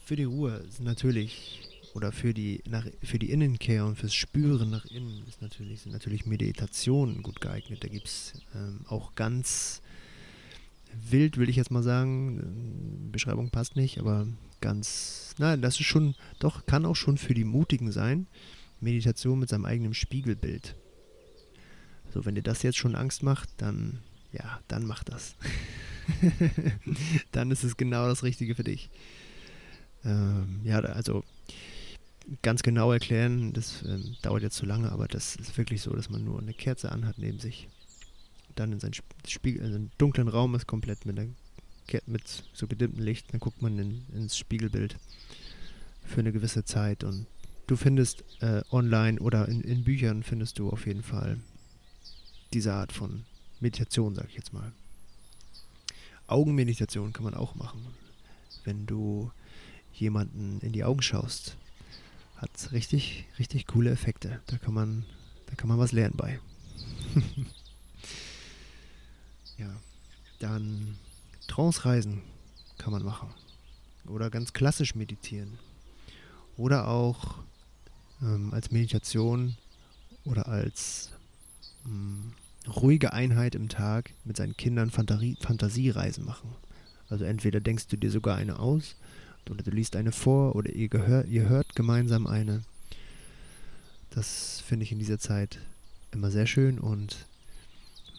[0.06, 1.62] Für die Ruhe natürlich,
[1.96, 5.94] oder für die, nach, für die Innenkehr und fürs Spüren nach innen ist natürlich, sind
[5.94, 7.86] natürlich Meditationen gut geeignet.
[7.86, 9.82] Da gibt es ähm, auch ganz
[11.10, 13.10] wild, will ich jetzt mal sagen.
[13.14, 14.28] Beschreibung passt nicht, aber
[14.60, 18.28] ganz, nein, das ist schon, doch, kann auch schon für die Mutigen sein.
[18.82, 20.76] Meditation mit seinem eigenen Spiegelbild.
[22.14, 24.00] So, wenn dir das jetzt schon Angst macht, dann,
[24.34, 25.36] ja, dann mach das.
[27.32, 28.90] dann ist es genau das Richtige für dich.
[30.04, 31.24] Ähm, ja, also
[32.42, 36.10] ganz genau erklären, das ähm, dauert jetzt zu lange, aber das ist wirklich so, dass
[36.10, 37.68] man nur eine Kerze anhat neben sich.
[38.56, 38.94] Dann in seinen
[39.28, 41.30] Spiegel, in seinen dunklen Raum ist komplett mit, einer,
[42.06, 44.98] mit so gedimmtem Licht, dann guckt man in, ins Spiegelbild
[46.04, 47.26] für eine gewisse Zeit und
[47.68, 51.40] du findest äh, online oder in, in Büchern findest du auf jeden Fall
[52.54, 53.26] diese Art von
[53.60, 54.72] Meditation, sag ich jetzt mal.
[56.28, 57.86] Augenmeditation kann man auch machen.
[58.64, 59.32] Wenn du
[59.94, 61.58] jemanden in die Augen schaust,
[62.38, 64.42] hat richtig, richtig coole Effekte.
[64.48, 65.06] Da kann man,
[65.48, 66.40] da kann man was lernen bei.
[69.58, 69.70] ja,
[70.40, 70.98] dann
[71.48, 72.22] Trance-Reisen
[72.78, 73.30] kann man machen.
[74.08, 75.58] Oder ganz klassisch meditieren.
[76.58, 77.40] Oder auch
[78.22, 79.58] ähm, als Meditation
[80.24, 81.12] oder als
[81.86, 82.34] ähm,
[82.68, 86.56] ruhige Einheit im Tag mit seinen Kindern Fantasie Fantasiereisen machen.
[87.10, 88.96] Also entweder denkst du dir sogar eine aus
[89.50, 92.62] oder du liest eine vor oder ihr, gehör, ihr hört gemeinsam eine.
[94.10, 95.60] Das finde ich in dieser Zeit
[96.12, 97.26] immer sehr schön und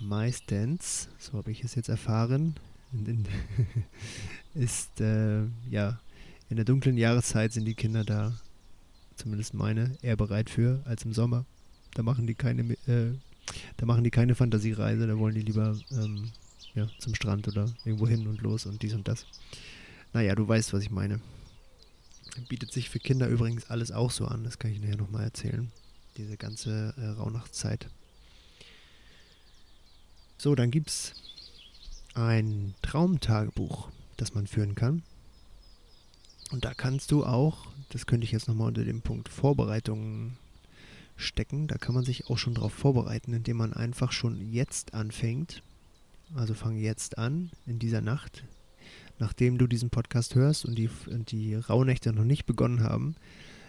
[0.01, 2.55] meistens, so habe ich es jetzt erfahren,
[4.55, 5.99] ist äh, ja
[6.49, 8.33] in der dunklen Jahreszeit sind die Kinder da,
[9.17, 11.45] zumindest meine, eher bereit für als im Sommer.
[11.95, 13.13] Da machen die keine, äh,
[13.79, 16.31] da machen die keine Fantasiereise, da wollen die lieber ähm,
[16.75, 19.27] ja, zum Strand oder irgendwo hin und los und dies und das.
[20.13, 21.21] Naja, du weißt, was ich meine.
[22.49, 25.71] Bietet sich für Kinder übrigens alles auch so an, das kann ich nachher nochmal erzählen.
[26.17, 27.89] Diese ganze äh, Rauhnachtszeit.
[30.39, 31.15] So, dann gibt es
[32.15, 35.03] ein Traumtagebuch, das man führen kann.
[36.51, 40.37] Und da kannst du auch, das könnte ich jetzt nochmal unter dem Punkt Vorbereitungen
[41.17, 45.63] stecken, da kann man sich auch schon darauf vorbereiten, indem man einfach schon jetzt anfängt.
[46.35, 48.45] Also fang jetzt an, in dieser Nacht,
[49.19, 53.17] nachdem du diesen Podcast hörst und die, und die Rauhnächte noch nicht begonnen haben,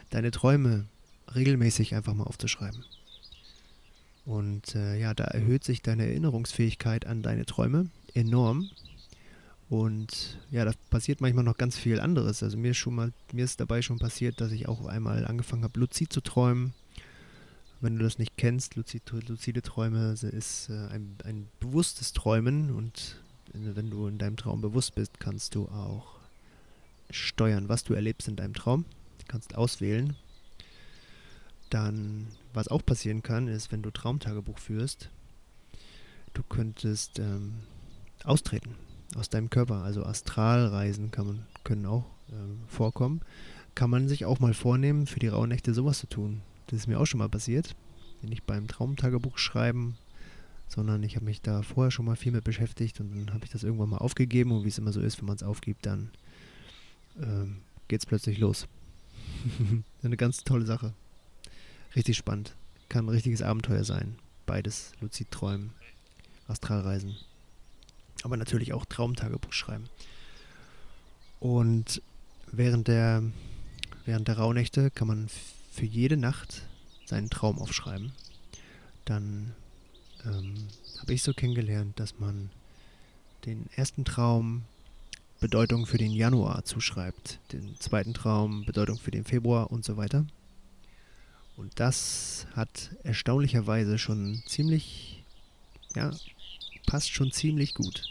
[0.10, 0.86] deine Träume
[1.34, 2.84] regelmäßig einfach mal aufzuschreiben.
[4.26, 8.70] Und äh, ja, da erhöht sich deine Erinnerungsfähigkeit an deine Träume enorm.
[9.70, 12.44] Und ja, da passiert manchmal noch ganz viel anderes.
[12.44, 15.64] Also mir ist schon mal, mir ist dabei schon passiert, dass ich auch einmal angefangen
[15.64, 16.74] habe, luzid zu träumen.
[17.80, 23.22] Wenn du das nicht kennst, luzid, luzide Träume ist äh, ein, ein bewusstes Träumen und
[23.54, 26.18] wenn du in deinem Traum bewusst bist, kannst du auch
[27.10, 28.86] steuern, was du erlebst in deinem Traum.
[29.20, 30.16] Du kannst auswählen.
[31.70, 35.10] Dann, was auch passieren kann, ist, wenn du Traumtagebuch führst,
[36.34, 37.56] du könntest ähm,
[38.24, 38.76] austreten
[39.16, 39.84] aus deinem Körper.
[39.84, 43.22] Also Astralreisen kann man, können auch ähm, vorkommen.
[43.76, 46.42] Kann man sich auch mal vornehmen, für die Rauhnächte sowas zu tun.
[46.68, 47.76] Das ist mir auch schon mal passiert.
[48.22, 49.98] Nicht beim Traumtagebuch schreiben,
[50.68, 53.52] sondern ich habe mich da vorher schon mal viel mit beschäftigt und dann habe ich
[53.52, 56.12] das irgendwann mal aufgegeben und wie es immer so ist, wenn man es aufgibt, dann
[57.22, 58.68] ähm, geht es plötzlich los.
[60.04, 60.94] Eine ganz tolle Sache.
[61.96, 62.56] Richtig spannend.
[62.90, 64.16] Kann ein richtiges Abenteuer sein.
[64.46, 65.72] Beides, Luzid träumen,
[66.48, 67.18] Astralreisen
[68.24, 69.90] aber natürlich auch Traumtagebuch schreiben.
[71.40, 72.02] Und
[72.52, 73.24] während der,
[74.06, 75.30] während der Rauhnächte kann man
[75.72, 76.64] für jede Nacht
[77.06, 78.12] seinen Traum aufschreiben.
[79.06, 79.54] Dann
[80.26, 80.56] ähm,
[81.00, 82.50] habe ich so kennengelernt, dass man
[83.46, 84.64] den ersten Traum
[85.40, 90.26] Bedeutung für den Januar zuschreibt, den zweiten Traum Bedeutung für den Februar und so weiter.
[91.56, 95.18] Und das hat erstaunlicherweise schon ziemlich
[95.98, 96.12] ja,
[96.86, 98.04] passt schon ziemlich gut.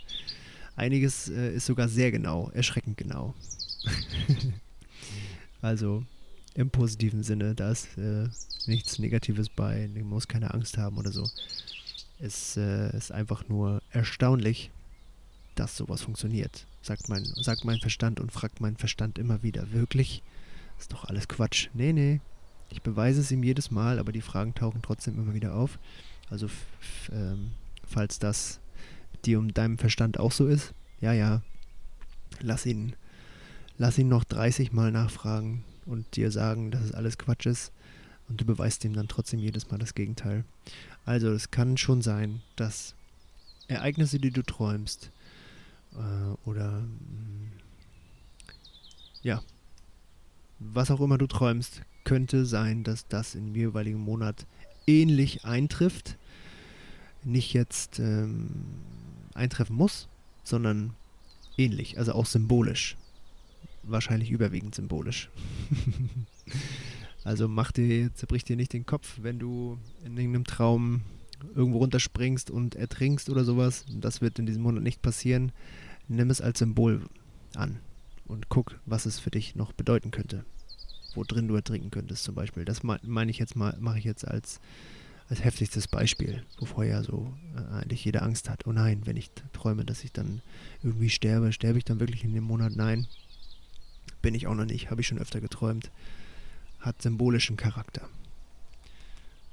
[0.75, 3.35] Einiges äh, ist sogar sehr genau, erschreckend genau.
[5.63, 6.05] also
[6.55, 8.29] im positiven Sinne, da ist äh,
[8.67, 11.29] nichts Negatives bei, man muss keine Angst haben oder so.
[12.19, 14.71] Es äh, ist einfach nur erstaunlich,
[15.55, 19.73] dass sowas funktioniert, sagt mein, sagt mein Verstand und fragt mein Verstand immer wieder.
[19.73, 20.23] Wirklich?
[20.79, 21.69] Ist doch alles Quatsch.
[21.75, 22.21] Nee, nee.
[22.71, 25.79] Ich beweise es ihm jedes Mal, aber die Fragen tauchen trotzdem immer wieder auf.
[26.31, 26.49] Also,
[27.13, 27.53] ähm,
[27.87, 28.61] falls das
[29.25, 31.43] dir um deinem Verstand auch so ist, ja, ja,
[32.41, 32.95] lass ihn,
[33.79, 37.73] lass ihn noch 30 Mal nachfragen und dir sagen, dass es alles Quatsch ist
[38.29, 40.45] und du beweist ihm dann trotzdem jedes Mal das Gegenteil.
[41.07, 42.95] Also es kann schon sein, dass
[43.69, 45.13] Ereignisse, die du träumst,
[45.95, 47.53] äh, oder mh, mm,
[49.23, 49.43] ja,
[50.59, 54.47] was auch immer du träumst, könnte sein, dass das im jeweiligen Monat
[54.87, 56.17] ähnlich eintrifft.
[57.25, 58.49] Nicht jetzt ähm,
[59.35, 60.09] eintreffen muss,
[60.45, 60.95] sondern
[61.57, 62.97] ähnlich, also auch symbolisch.
[63.83, 65.29] Wahrscheinlich überwiegend symbolisch.
[67.27, 71.03] also mach dir, zerbrich dir nicht den Kopf, wenn du in irgendeinem Traum
[71.57, 73.85] irgendwo runterspringst und ertrinkst oder sowas.
[73.89, 75.51] Das wird in diesem Monat nicht passieren.
[76.07, 77.03] Nimm es als Symbol
[77.57, 77.81] an
[78.27, 80.45] und guck, was es für dich noch bedeuten könnte.
[81.17, 82.65] Wo drin du ertrinken könntest zum Beispiel.
[82.65, 84.61] Das meine ich jetzt mal, mache ich jetzt als
[85.29, 88.65] als heftigstes Beispiel, wovor ja so äh, eigentlich jeder Angst hat.
[88.65, 90.41] Oh nein, wenn ich träume, dass ich dann
[90.85, 92.77] irgendwie sterbe, sterbe ich dann wirklich in dem Monat?
[92.77, 93.09] Nein,
[94.23, 95.91] bin ich auch noch nicht, habe ich schon öfter geträumt.
[96.87, 98.09] Hat symbolischen Charakter.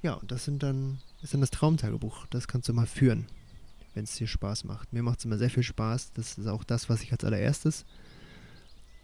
[0.04, 2.28] Ja, und das sind dann, ist dann das Traumtagebuch.
[2.28, 3.26] Das kannst du mal führen.
[3.96, 4.94] wenn es dir Spaß macht.
[4.94, 6.12] Mir macht es immer sehr viel Spaß.
[6.14, 7.86] Das ist auch das, was ich als allererstes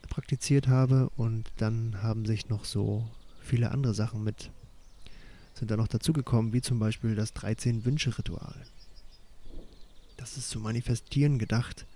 [0.10, 1.10] praktiziert habe.
[1.16, 3.10] Und dann haben sich noch so
[3.42, 4.52] viele andere Sachen mit,
[5.56, 8.64] sind da noch dazugekommen, wie zum Beispiel das 13-Wünsche-Ritual.
[10.18, 11.88] Das ist zu manifestieren gedacht.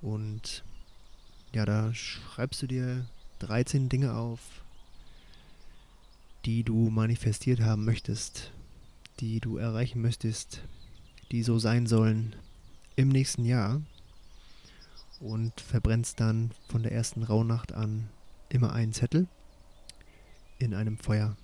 [0.00, 0.62] Und
[1.52, 3.06] ja, da schreibst du dir
[3.40, 4.61] 13 Dinge auf,
[6.44, 8.52] die du manifestiert haben möchtest,
[9.20, 10.62] die du erreichen möchtest,
[11.30, 12.34] die so sein sollen
[12.96, 13.80] im nächsten Jahr
[15.20, 18.08] und verbrennst dann von der ersten Rauhnacht an
[18.48, 19.28] immer einen Zettel
[20.58, 21.36] in einem Feuer.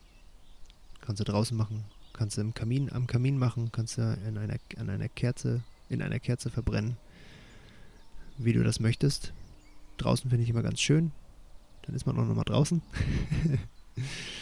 [1.00, 4.56] Kannst du draußen machen, kannst du im Kamin, am Kamin machen, kannst du in einer,
[4.76, 6.96] an einer Kerze, in einer Kerze verbrennen,
[8.36, 9.32] wie du das möchtest.
[9.96, 11.12] Draußen finde ich immer ganz schön.
[11.82, 12.82] Dann ist man auch nochmal draußen.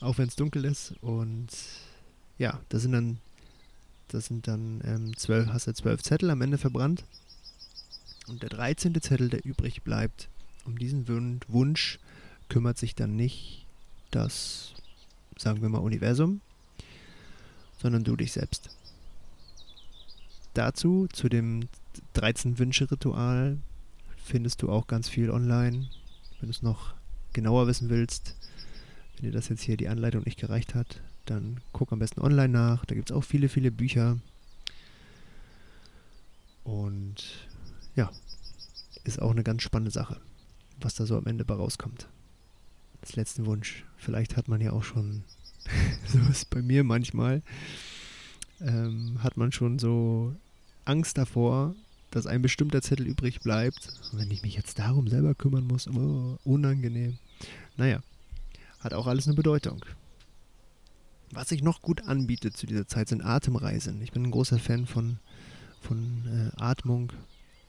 [0.00, 0.94] auch wenn es dunkel ist.
[1.00, 1.48] Und
[2.38, 3.18] ja, das sind dann,
[4.08, 7.04] das sind dann ähm, zwölf, hast du zwölf Zettel am Ende verbrannt.
[8.28, 9.00] Und der 13.
[9.00, 10.28] Zettel, der übrig bleibt,
[10.64, 11.06] um diesen
[11.48, 11.98] Wunsch
[12.48, 13.66] kümmert sich dann nicht
[14.10, 14.72] das,
[15.36, 16.40] sagen wir mal, Universum,
[17.80, 18.70] sondern du dich selbst.
[20.54, 21.68] Dazu, zu dem
[22.14, 23.58] 13-Wünsche-Ritual,
[24.24, 25.88] findest du auch ganz viel online.
[26.40, 26.94] Wenn du es noch
[27.32, 28.34] genauer wissen willst,
[29.16, 32.48] wenn dir das jetzt hier die Anleitung nicht gereicht hat, dann guck am besten online
[32.48, 32.84] nach.
[32.84, 34.18] Da gibt es auch viele, viele Bücher.
[36.64, 37.48] Und
[37.94, 38.10] ja,
[39.04, 40.20] ist auch eine ganz spannende Sache,
[40.80, 42.08] was da so am Ende bei rauskommt.
[43.00, 43.84] Als letzten Wunsch.
[43.96, 45.24] Vielleicht hat man ja auch schon,
[46.08, 47.42] so ist bei mir manchmal,
[48.60, 50.34] ähm, hat man schon so
[50.84, 51.74] Angst davor,
[52.10, 53.88] dass ein bestimmter Zettel übrig bleibt.
[54.12, 57.18] Und wenn ich mich jetzt darum selber kümmern muss, oh, unangenehm.
[57.76, 58.02] Naja,
[58.86, 59.84] hat auch alles eine Bedeutung.
[61.32, 64.00] Was sich noch gut anbietet zu dieser Zeit sind Atemreisen.
[64.00, 65.18] Ich bin ein großer Fan von,
[65.82, 67.12] von äh, Atmung.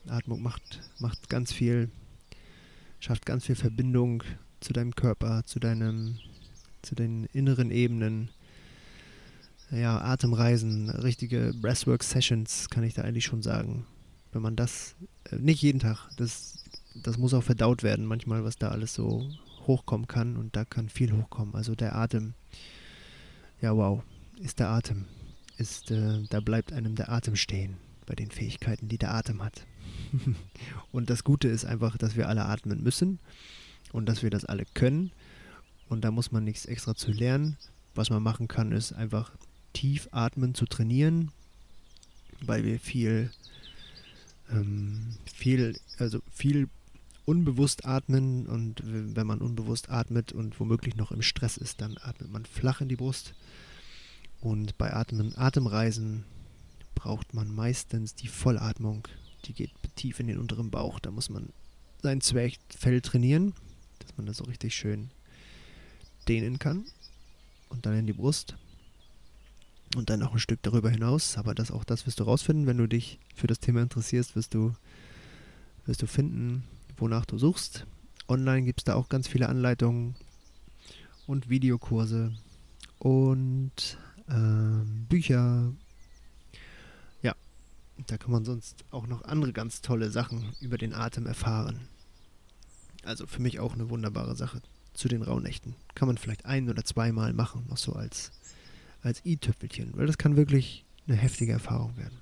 [0.08, 1.90] Atmung macht, macht ganz viel,
[3.00, 4.24] schafft ganz viel Verbindung
[4.62, 6.20] zu deinem Körper, zu deinem,
[6.84, 8.30] zu den inneren Ebenen.
[9.72, 13.86] Ja, Atemreisen, richtige Breathwork-Sessions, kann ich da eigentlich schon sagen.
[14.32, 14.96] Wenn man das,
[15.32, 19.28] äh, nicht jeden Tag, das, das muss auch verdaut werden, manchmal, was da alles so
[19.68, 21.56] hochkommen kann und da kann viel hochkommen.
[21.56, 22.34] Also der Atem
[23.62, 24.04] ja, wow,
[24.40, 25.06] ist der Atem.
[25.58, 29.66] Ist, äh, da bleibt einem der Atem stehen bei den Fähigkeiten, die der Atem hat.
[30.92, 33.20] und das Gute ist einfach, dass wir alle atmen müssen
[33.92, 35.12] und dass wir das alle können.
[35.90, 37.58] Und da muss man nichts extra zu lernen.
[37.96, 39.32] Was man machen kann, ist einfach
[39.74, 41.32] tief atmen zu trainieren,
[42.42, 43.32] weil wir viel,
[44.52, 46.70] ähm, viel, also viel
[47.28, 52.32] unbewusst atmen und wenn man unbewusst atmet und womöglich noch im Stress ist, dann atmet
[52.32, 53.34] man flach in die Brust.
[54.40, 56.24] Und bei Atmen, Atemreisen
[56.96, 59.10] braucht man meistens die Vollatmung.
[59.44, 61.00] Die geht tief in den unteren Bauch.
[61.00, 61.50] Da muss man
[62.02, 63.54] sein Zwerchfell trainieren,
[64.00, 65.12] dass man das so richtig schön
[66.30, 66.86] dehnen kann.
[67.68, 68.56] Und dann in die Brust.
[69.98, 71.38] Und dann noch ein Stück darüber hinaus.
[71.38, 72.68] Aber das auch das wirst du rausfinden.
[72.68, 74.74] Wenn du dich für das Thema interessierst, wirst du,
[75.86, 76.64] wirst du finden,
[77.02, 77.86] wonach du suchst.
[78.28, 80.16] Online gibt es da auch ganz viele Anleitungen
[81.26, 82.34] und Videokurse
[83.00, 85.74] und äh, Bücher.
[87.22, 87.36] Ja,
[88.08, 91.88] da kann man sonst auch noch andere ganz tolle Sachen über den Atem erfahren.
[93.04, 94.62] Also für mich auch eine wunderbare Sache
[94.94, 95.76] zu den Rauhnächten.
[95.96, 98.32] Kann man vielleicht ein oder zweimal machen, noch so als,
[99.02, 102.18] als i-Tüpfelchen, weil das kann wirklich eine heftige Erfahrung werden.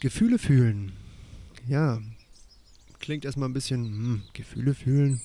[0.00, 0.92] Gefühle fühlen.
[1.66, 2.00] Ja,
[3.00, 5.20] klingt erstmal ein bisschen, hm, Gefühle fühlen.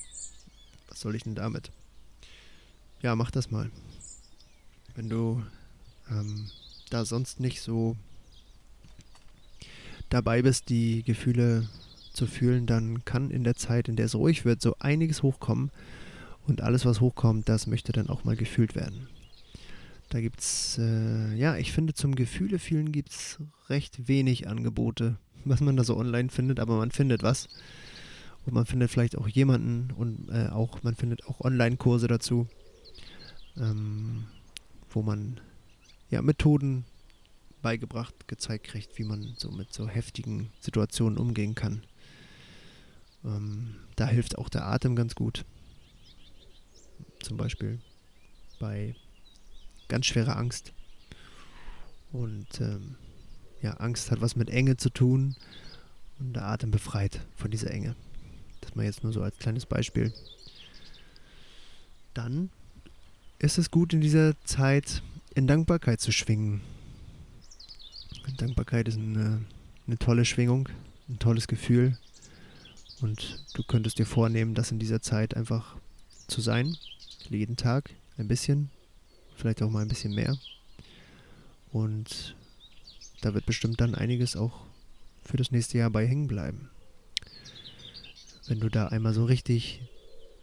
[0.87, 1.71] Was soll ich denn damit?
[3.01, 3.69] Ja, mach das mal.
[4.95, 5.43] Wenn du
[6.09, 6.49] ähm,
[6.89, 7.97] da sonst nicht so
[10.09, 11.67] dabei bist, die Gefühle
[12.13, 15.71] zu fühlen, dann kann in der Zeit, in der es ruhig wird, so einiges hochkommen.
[16.45, 19.07] Und alles, was hochkommt, das möchte dann auch mal gefühlt werden.
[20.09, 25.17] Da gibt es, äh, ja, ich finde, zum Gefühle fühlen gibt es recht wenig Angebote
[25.45, 27.47] was man da so online findet, aber man findet was.
[28.45, 32.47] Und man findet vielleicht auch jemanden und äh, auch, man findet auch Online-Kurse dazu,
[33.55, 34.25] ähm,
[34.89, 35.39] wo man
[36.09, 36.83] ja Methoden
[37.61, 41.83] beigebracht, gezeigt kriegt, wie man so mit so heftigen Situationen umgehen kann.
[43.23, 45.45] Ähm, da hilft auch der Atem ganz gut.
[47.21, 47.79] Zum Beispiel
[48.59, 48.95] bei
[49.87, 50.73] ganz schwerer Angst.
[52.11, 52.95] Und ähm,
[53.63, 55.35] ja, Angst hat was mit Enge zu tun
[56.19, 57.95] und der Atem befreit von dieser Enge.
[58.61, 60.13] Das mal jetzt nur so als kleines Beispiel.
[62.13, 62.49] Dann
[63.39, 65.01] ist es gut in dieser Zeit
[65.33, 66.61] in Dankbarkeit zu schwingen.
[68.37, 69.41] Dankbarkeit ist eine,
[69.87, 70.69] eine tolle Schwingung,
[71.09, 71.97] ein tolles Gefühl.
[73.01, 75.75] Und du könntest dir vornehmen, das in dieser Zeit einfach
[76.27, 76.77] zu sein.
[77.29, 78.69] Jeden Tag ein bisschen,
[79.35, 80.37] vielleicht auch mal ein bisschen mehr.
[81.71, 82.35] Und
[83.23, 84.65] da wird bestimmt dann einiges auch
[85.23, 86.69] für das nächste Jahr bei hängen bleiben.
[88.47, 89.81] Wenn du da einmal so richtig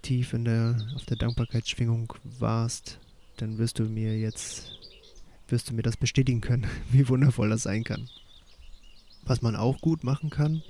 [0.01, 2.99] tief in der, auf der Dankbarkeitsschwingung warst,
[3.37, 4.72] dann wirst du mir jetzt,
[5.49, 8.09] wirst du mir das bestätigen können, wie wundervoll das sein kann.
[9.22, 10.62] Was man auch gut machen kann,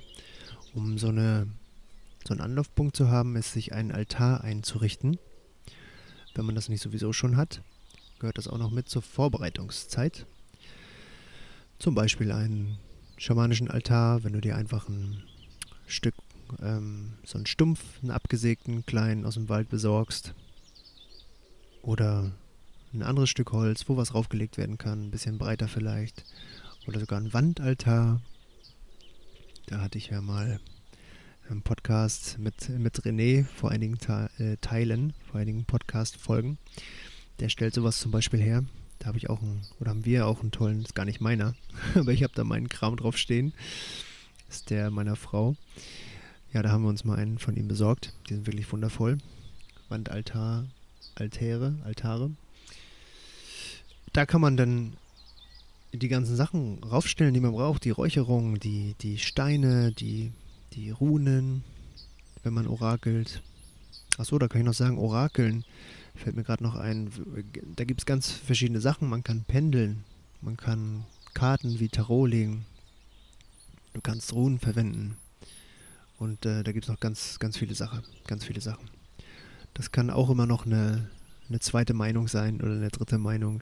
[0.73, 1.47] um so, eine,
[2.27, 5.17] so einen Anlaufpunkt zu haben, ist sich einen Altar einzurichten.
[6.35, 7.61] Wenn man das nicht sowieso schon hat,
[8.19, 10.25] gehört das auch noch mit zur Vorbereitungszeit.
[11.81, 12.77] Zum Beispiel einen
[13.17, 15.23] schamanischen Altar, wenn du dir einfach ein
[15.87, 16.13] Stück,
[16.61, 20.35] ähm, so einen Stumpf, einen abgesägten kleinen aus dem Wald besorgst.
[21.81, 22.33] Oder
[22.93, 26.23] ein anderes Stück Holz, wo was raufgelegt werden kann, ein bisschen breiter vielleicht.
[26.85, 28.21] Oder sogar ein Wandaltar.
[29.65, 30.59] Da hatte ich ja mal
[31.49, 36.59] einen Podcast mit, mit René vor einigen Ta äh, Teilen, vor einigen Podcast-Folgen.
[37.39, 38.65] Der stellt sowas zum Beispiel her.
[39.01, 41.55] Da habe ich auch einen, oder haben wir auch einen tollen, ist gar nicht meiner,
[41.95, 43.51] aber ich habe da meinen Kram drauf stehen.
[44.47, 45.55] ist der meiner Frau.
[46.53, 48.13] Ja, da haben wir uns mal einen von ihm besorgt.
[48.29, 49.17] Die sind wirklich wundervoll.
[49.89, 50.67] Wandaltar,
[51.15, 52.29] Altäre, Altare.
[54.13, 54.93] Da kann man dann
[55.93, 57.85] die ganzen Sachen raufstellen, die man braucht.
[57.85, 60.31] Die Räucherung, die, die Steine, die,
[60.73, 61.63] die Runen,
[62.43, 63.41] wenn man orakelt.
[64.19, 65.65] Achso, da kann ich noch sagen, orakeln
[66.15, 67.09] Fällt mir gerade noch ein,
[67.75, 69.09] da gibt es ganz verschiedene Sachen.
[69.09, 70.03] Man kann pendeln,
[70.41, 72.65] man kann Karten wie Tarot legen,
[73.93, 75.17] du kannst Runen verwenden.
[76.17, 78.89] Und äh, da gibt es noch ganz, ganz viele Sachen, ganz viele Sachen.
[79.73, 81.09] Das kann auch immer noch eine,
[81.49, 83.61] eine zweite Meinung sein oder eine dritte Meinung.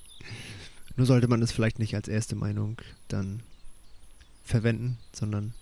[0.96, 3.42] Nur sollte man es vielleicht nicht als erste Meinung dann
[4.42, 5.54] verwenden, sondern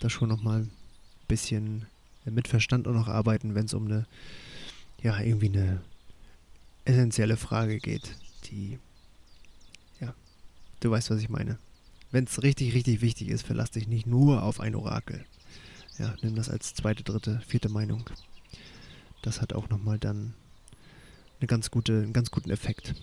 [0.00, 0.70] da schon nochmal ein
[1.28, 1.86] bisschen
[2.24, 4.06] mit Verstand auch noch arbeiten, wenn es um eine
[5.02, 5.82] ja, irgendwie eine
[6.84, 8.78] essentielle Frage geht, die,
[10.00, 10.14] ja,
[10.80, 11.58] du weißt, was ich meine.
[12.10, 15.24] Wenn es richtig, richtig wichtig ist, verlass dich nicht nur auf ein Orakel.
[15.98, 18.08] Ja, nimm das als zweite, dritte, vierte Meinung.
[19.22, 20.34] Das hat auch nochmal dann
[21.40, 22.94] eine ganz gute, einen ganz guten Effekt.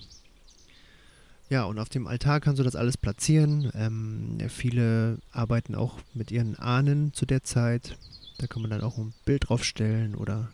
[1.50, 3.72] Ja, und auf dem Altar kannst du das alles platzieren.
[3.74, 7.98] Ähm, viele arbeiten auch mit ihren Ahnen zu der Zeit.
[8.38, 10.52] Da kann man dann auch ein Bild draufstellen oder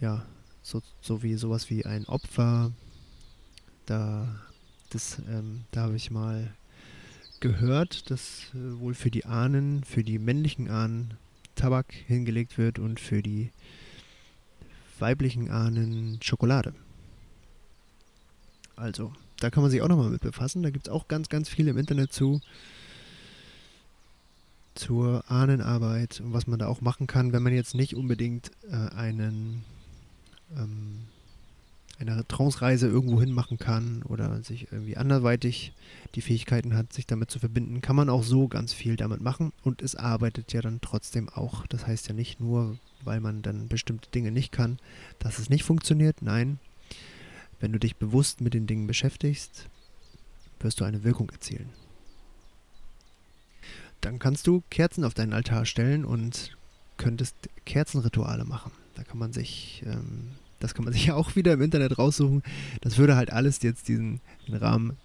[0.00, 0.24] ja,
[0.62, 2.72] so, so wie sowas wie ein Opfer.
[3.86, 4.28] Da,
[5.28, 6.54] ähm, da habe ich mal
[7.40, 11.14] gehört, dass äh, wohl für die Ahnen, für die männlichen Ahnen
[11.56, 13.50] Tabak hingelegt wird und für die
[14.98, 16.74] weiblichen Ahnen Schokolade.
[18.76, 20.62] Also, da kann man sich auch nochmal mit befassen.
[20.62, 22.40] Da gibt es auch ganz, ganz viel im Internet zu.
[24.74, 28.94] Zur Ahnenarbeit und was man da auch machen kann, wenn man jetzt nicht unbedingt äh,
[28.94, 29.64] einen
[30.56, 31.02] ähm,
[31.98, 35.72] eine Trance-Reise irgendwo hin machen kann oder sich irgendwie anderweitig
[36.14, 39.52] die Fähigkeiten hat, sich damit zu verbinden, kann man auch so ganz viel damit machen
[39.62, 41.66] und es arbeitet ja dann trotzdem auch.
[41.68, 44.78] Das heißt ja nicht nur, weil man dann bestimmte Dinge nicht kann,
[45.18, 46.22] dass es nicht funktioniert.
[46.22, 46.58] Nein,
[47.60, 49.68] wenn du dich bewusst mit den Dingen beschäftigst,
[50.60, 51.70] wirst du eine Wirkung erzielen.
[54.00, 56.56] Dann kannst du Kerzen auf deinen Altar stellen und
[56.96, 58.72] könntest Kerzenrituale machen.
[58.94, 60.32] Da kann man sich ähm,
[60.62, 62.42] das kann man sich ja auch wieder im Internet raussuchen.
[62.80, 64.96] Das würde halt alles jetzt diesen Rahmen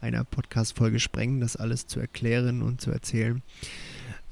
[0.00, 3.42] einer Podcast-Folge sprengen, das alles zu erklären und zu erzählen.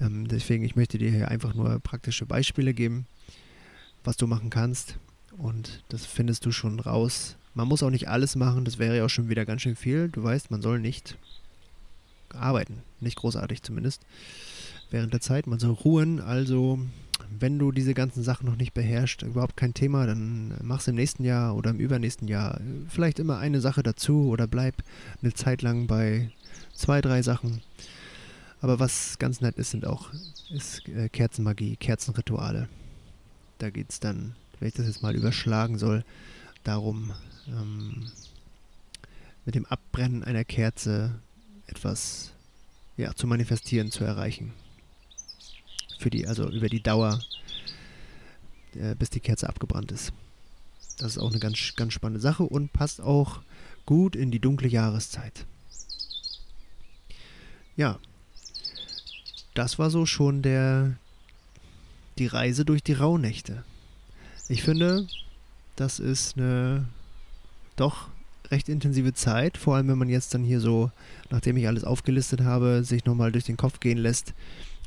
[0.00, 3.06] Ähm, deswegen, ich möchte dir hier einfach nur praktische Beispiele geben,
[4.02, 4.96] was du machen kannst.
[5.38, 7.36] Und das findest du schon raus.
[7.54, 10.08] Man muss auch nicht alles machen, das wäre ja auch schon wieder ganz schön viel.
[10.08, 11.16] Du weißt, man soll nicht
[12.30, 14.02] arbeiten, nicht großartig zumindest,
[14.90, 15.46] während der Zeit.
[15.46, 16.78] Man soll ruhen, also
[17.38, 21.24] wenn du diese ganzen Sachen noch nicht beherrschst, überhaupt kein Thema, dann mach's im nächsten
[21.24, 24.82] Jahr oder im übernächsten Jahr vielleicht immer eine Sache dazu oder bleib
[25.22, 26.30] eine Zeit lang bei
[26.74, 27.62] zwei, drei Sachen.
[28.60, 30.10] Aber was ganz nett ist, sind auch
[30.50, 32.68] ist, äh, Kerzenmagie, Kerzenrituale.
[33.58, 36.04] Da geht es dann, wenn ich das jetzt mal überschlagen soll,
[36.64, 37.12] darum,
[37.48, 38.10] ähm,
[39.44, 41.14] mit dem Abbrennen einer Kerze
[41.66, 42.32] etwas
[42.96, 44.52] ja, zu manifestieren, zu erreichen
[46.00, 47.20] für die, also über die Dauer,
[48.74, 50.12] äh, bis die Kerze abgebrannt ist.
[50.98, 53.40] Das ist auch eine ganz, ganz spannende Sache und passt auch
[53.86, 55.46] gut in die dunkle Jahreszeit.
[57.76, 57.98] Ja,
[59.54, 60.96] das war so schon der
[62.18, 63.64] die Reise durch die Rauhnächte.
[64.48, 65.06] Ich finde,
[65.76, 66.86] das ist eine
[67.76, 68.08] doch
[68.50, 70.90] recht intensive Zeit, vor allem wenn man jetzt dann hier so,
[71.30, 74.34] nachdem ich alles aufgelistet habe, sich nochmal durch den Kopf gehen lässt,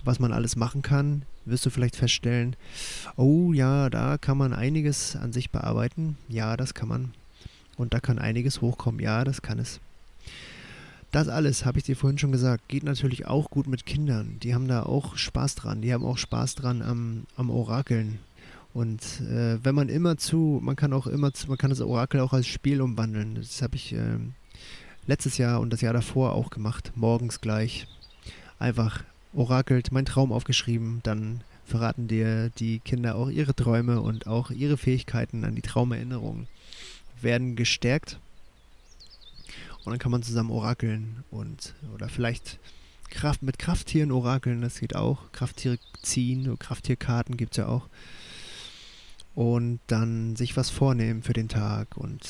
[0.03, 2.55] was man alles machen kann, wirst du vielleicht feststellen,
[3.15, 6.17] oh ja, da kann man einiges an sich bearbeiten.
[6.29, 7.13] Ja, das kann man.
[7.75, 9.01] Und da kann einiges hochkommen.
[9.01, 9.79] Ja, das kann es.
[11.11, 14.37] Das alles, habe ich dir vorhin schon gesagt, geht natürlich auch gut mit Kindern.
[14.41, 15.81] Die haben da auch Spaß dran.
[15.81, 18.19] Die haben auch Spaß dran am, am Orakeln.
[18.73, 22.19] Und äh, wenn man immer zu, man kann auch immer zu, man kann das Orakel
[22.19, 23.35] auch als Spiel umwandeln.
[23.35, 24.17] Das habe ich äh,
[25.05, 26.91] letztes Jahr und das Jahr davor auch gemacht.
[26.95, 27.85] Morgens gleich.
[28.57, 34.51] Einfach orakelt, mein Traum aufgeschrieben, dann verraten dir die Kinder auch ihre Träume und auch
[34.51, 36.47] ihre Fähigkeiten an die Traumerinnerungen
[37.21, 38.19] werden gestärkt.
[39.83, 42.59] Und dann kann man zusammen orakeln und oder vielleicht
[43.09, 45.31] Kraft, mit Krafttieren orakeln, das geht auch.
[45.31, 47.87] Krafttiere ziehen, Krafttierkarten gibt es ja auch.
[49.35, 51.97] Und dann sich was vornehmen für den Tag.
[51.97, 52.21] Und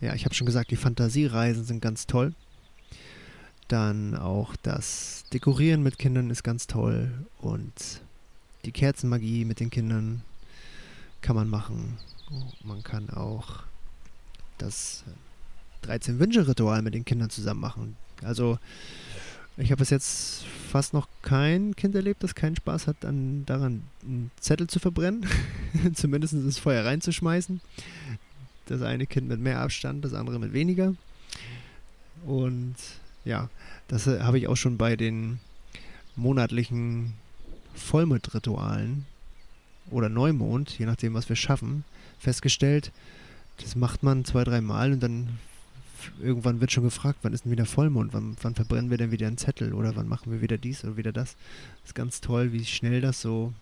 [0.00, 2.34] ja, ich habe schon gesagt, die Fantasiereisen sind ganz toll.
[3.68, 7.10] Dann auch das Dekorieren mit Kindern ist ganz toll
[7.40, 8.00] und
[8.64, 10.22] die Kerzenmagie mit den Kindern
[11.20, 11.98] kann man machen.
[12.64, 13.62] Man kann auch
[14.58, 15.04] das
[15.82, 17.96] 13 Wünsche Ritual mit den Kindern zusammen machen.
[18.22, 18.58] Also
[19.56, 23.82] ich habe bis jetzt fast noch kein Kind erlebt, das keinen Spaß hat, an, daran
[24.02, 25.26] einen Zettel zu verbrennen,
[25.94, 27.60] zumindest ins Feuer reinzuschmeißen.
[28.66, 30.94] Das eine Kind mit mehr Abstand, das andere mit weniger.
[32.24, 32.76] Und
[33.28, 33.50] ja,
[33.88, 35.38] das äh, habe ich auch schon bei den
[36.16, 37.12] monatlichen
[37.74, 39.04] Vollmondritualen
[39.90, 41.84] oder Neumond, je nachdem, was wir schaffen,
[42.18, 42.90] festgestellt.
[43.58, 45.38] Das macht man zwei, drei Mal und dann
[46.20, 49.26] irgendwann wird schon gefragt, wann ist denn wieder Vollmond, wann, wann verbrennen wir denn wieder
[49.26, 51.36] einen Zettel oder wann machen wir wieder dies oder wieder das.
[51.82, 53.52] Das ist ganz toll, wie schnell das so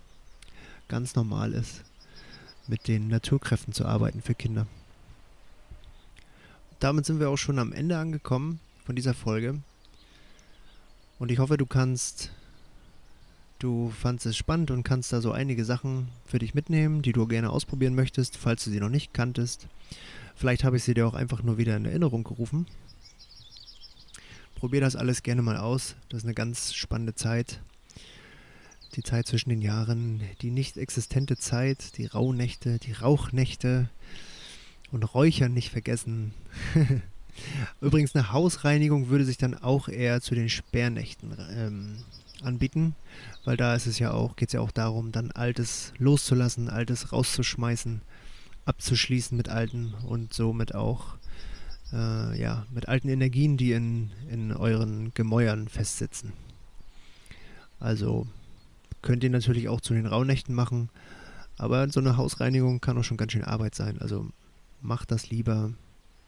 [0.87, 1.83] ganz normal ist,
[2.69, 4.67] mit den Naturkräften zu arbeiten für Kinder.
[6.79, 9.61] Damit sind wir auch schon am Ende angekommen von dieser Folge.
[11.19, 12.31] Und ich hoffe, du kannst,
[13.59, 17.27] du fandest es spannend und kannst da so einige Sachen für dich mitnehmen, die du
[17.27, 19.67] gerne ausprobieren möchtest, falls du sie noch nicht kanntest.
[20.37, 22.67] Vielleicht habe ich sie dir auch einfach nur wieder in Erinnerung gerufen.
[24.55, 25.97] Probier das alles gerne mal aus.
[26.09, 27.61] Das ist eine ganz spannende Zeit.
[28.95, 33.91] Die Zeit zwischen den Jahren, die nicht existente Zeit, die Rauhnächte, die Rauchnächte
[34.93, 36.33] und Räuchern nicht vergessen.
[37.81, 41.97] Übrigens, eine Hausreinigung würde sich dann auch eher zu den Sperrnächten ähm,
[42.43, 42.95] anbieten,
[43.45, 47.13] weil da ist es ja auch, geht es ja auch darum, dann Altes loszulassen, Altes
[47.13, 48.03] rauszuschmeißen,
[48.65, 51.17] abzuschließen mit Alten und somit auch
[51.93, 56.33] äh, ja, mit alten Energien, die in, in euren Gemäuern festsitzen.
[57.79, 58.27] Also
[59.03, 60.89] könnt ihr natürlich auch zu den Rauhnächten machen,
[61.59, 64.01] aber so eine Hausreinigung kann auch schon ganz schön Arbeit sein.
[64.01, 64.29] Also
[64.83, 65.73] macht das lieber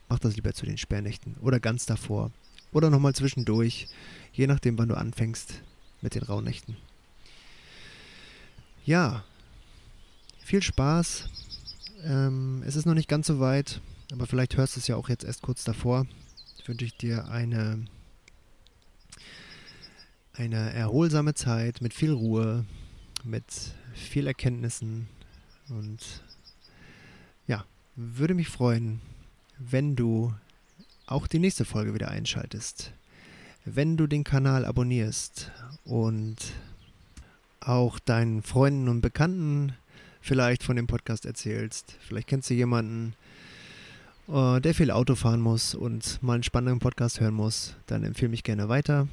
[0.09, 2.31] Mach das lieber zu den Sperrnächten oder ganz davor.
[2.73, 3.89] Oder nochmal zwischendurch,
[4.33, 5.63] je nachdem, wann du anfängst
[6.03, 6.77] mit den Rauhnächten.
[8.85, 9.25] Ja,
[10.41, 11.29] viel Spaß.
[12.05, 13.81] Ähm, es ist noch nicht ganz so weit,
[14.13, 16.07] aber vielleicht hörst du es ja auch jetzt erst kurz davor.
[16.67, 17.87] Wünsche ich dir eine,
[20.35, 22.67] eine erholsame Zeit mit viel Ruhe,
[23.25, 23.45] mit
[23.95, 25.09] viel Erkenntnissen
[25.71, 26.23] und
[27.47, 27.65] ja,
[27.97, 29.01] würde mich freuen,
[29.59, 30.33] wenn du
[31.07, 32.93] auch die nächste Folge wieder einschaltest.
[33.65, 35.51] Wenn du den Kanal abonnierst
[35.85, 36.37] und
[37.61, 39.75] auch deinen Freunden und Bekannten
[40.21, 41.97] vielleicht von dem Podcast erzählst.
[42.01, 43.15] Vielleicht kennst du jemanden,
[44.29, 47.75] äh, der viel Auto fahren muss und mal einen spannenden Podcast hören muss.
[47.87, 49.09] Dann empfehle mich gerne weiter.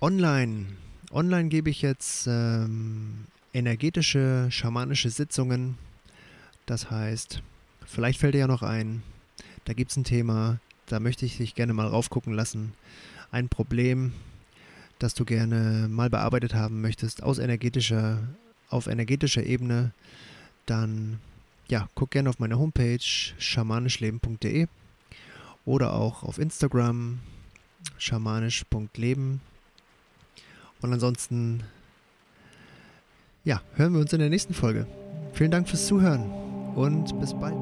[0.00, 0.66] Online.
[1.10, 5.78] Online gebe ich jetzt ähm, energetische, schamanische Sitzungen.
[6.66, 7.42] Das heißt,
[7.86, 9.02] Vielleicht fällt dir ja noch ein,
[9.64, 12.72] da gibt es ein Thema, da möchte ich dich gerne mal raufgucken lassen.
[13.30, 14.12] Ein Problem,
[14.98, 18.22] das du gerne mal bearbeitet haben möchtest aus energetischer,
[18.68, 19.92] auf energetischer Ebene,
[20.66, 21.18] dann
[21.68, 24.66] ja, guck gerne auf meine Homepage schamanischleben.de
[25.64, 27.20] oder auch auf Instagram
[27.98, 29.40] schamanisch.leben.
[30.80, 31.62] Und ansonsten,
[33.44, 34.86] ja, hören wir uns in der nächsten Folge.
[35.32, 36.43] Vielen Dank fürs Zuhören
[36.74, 37.54] und bis bald.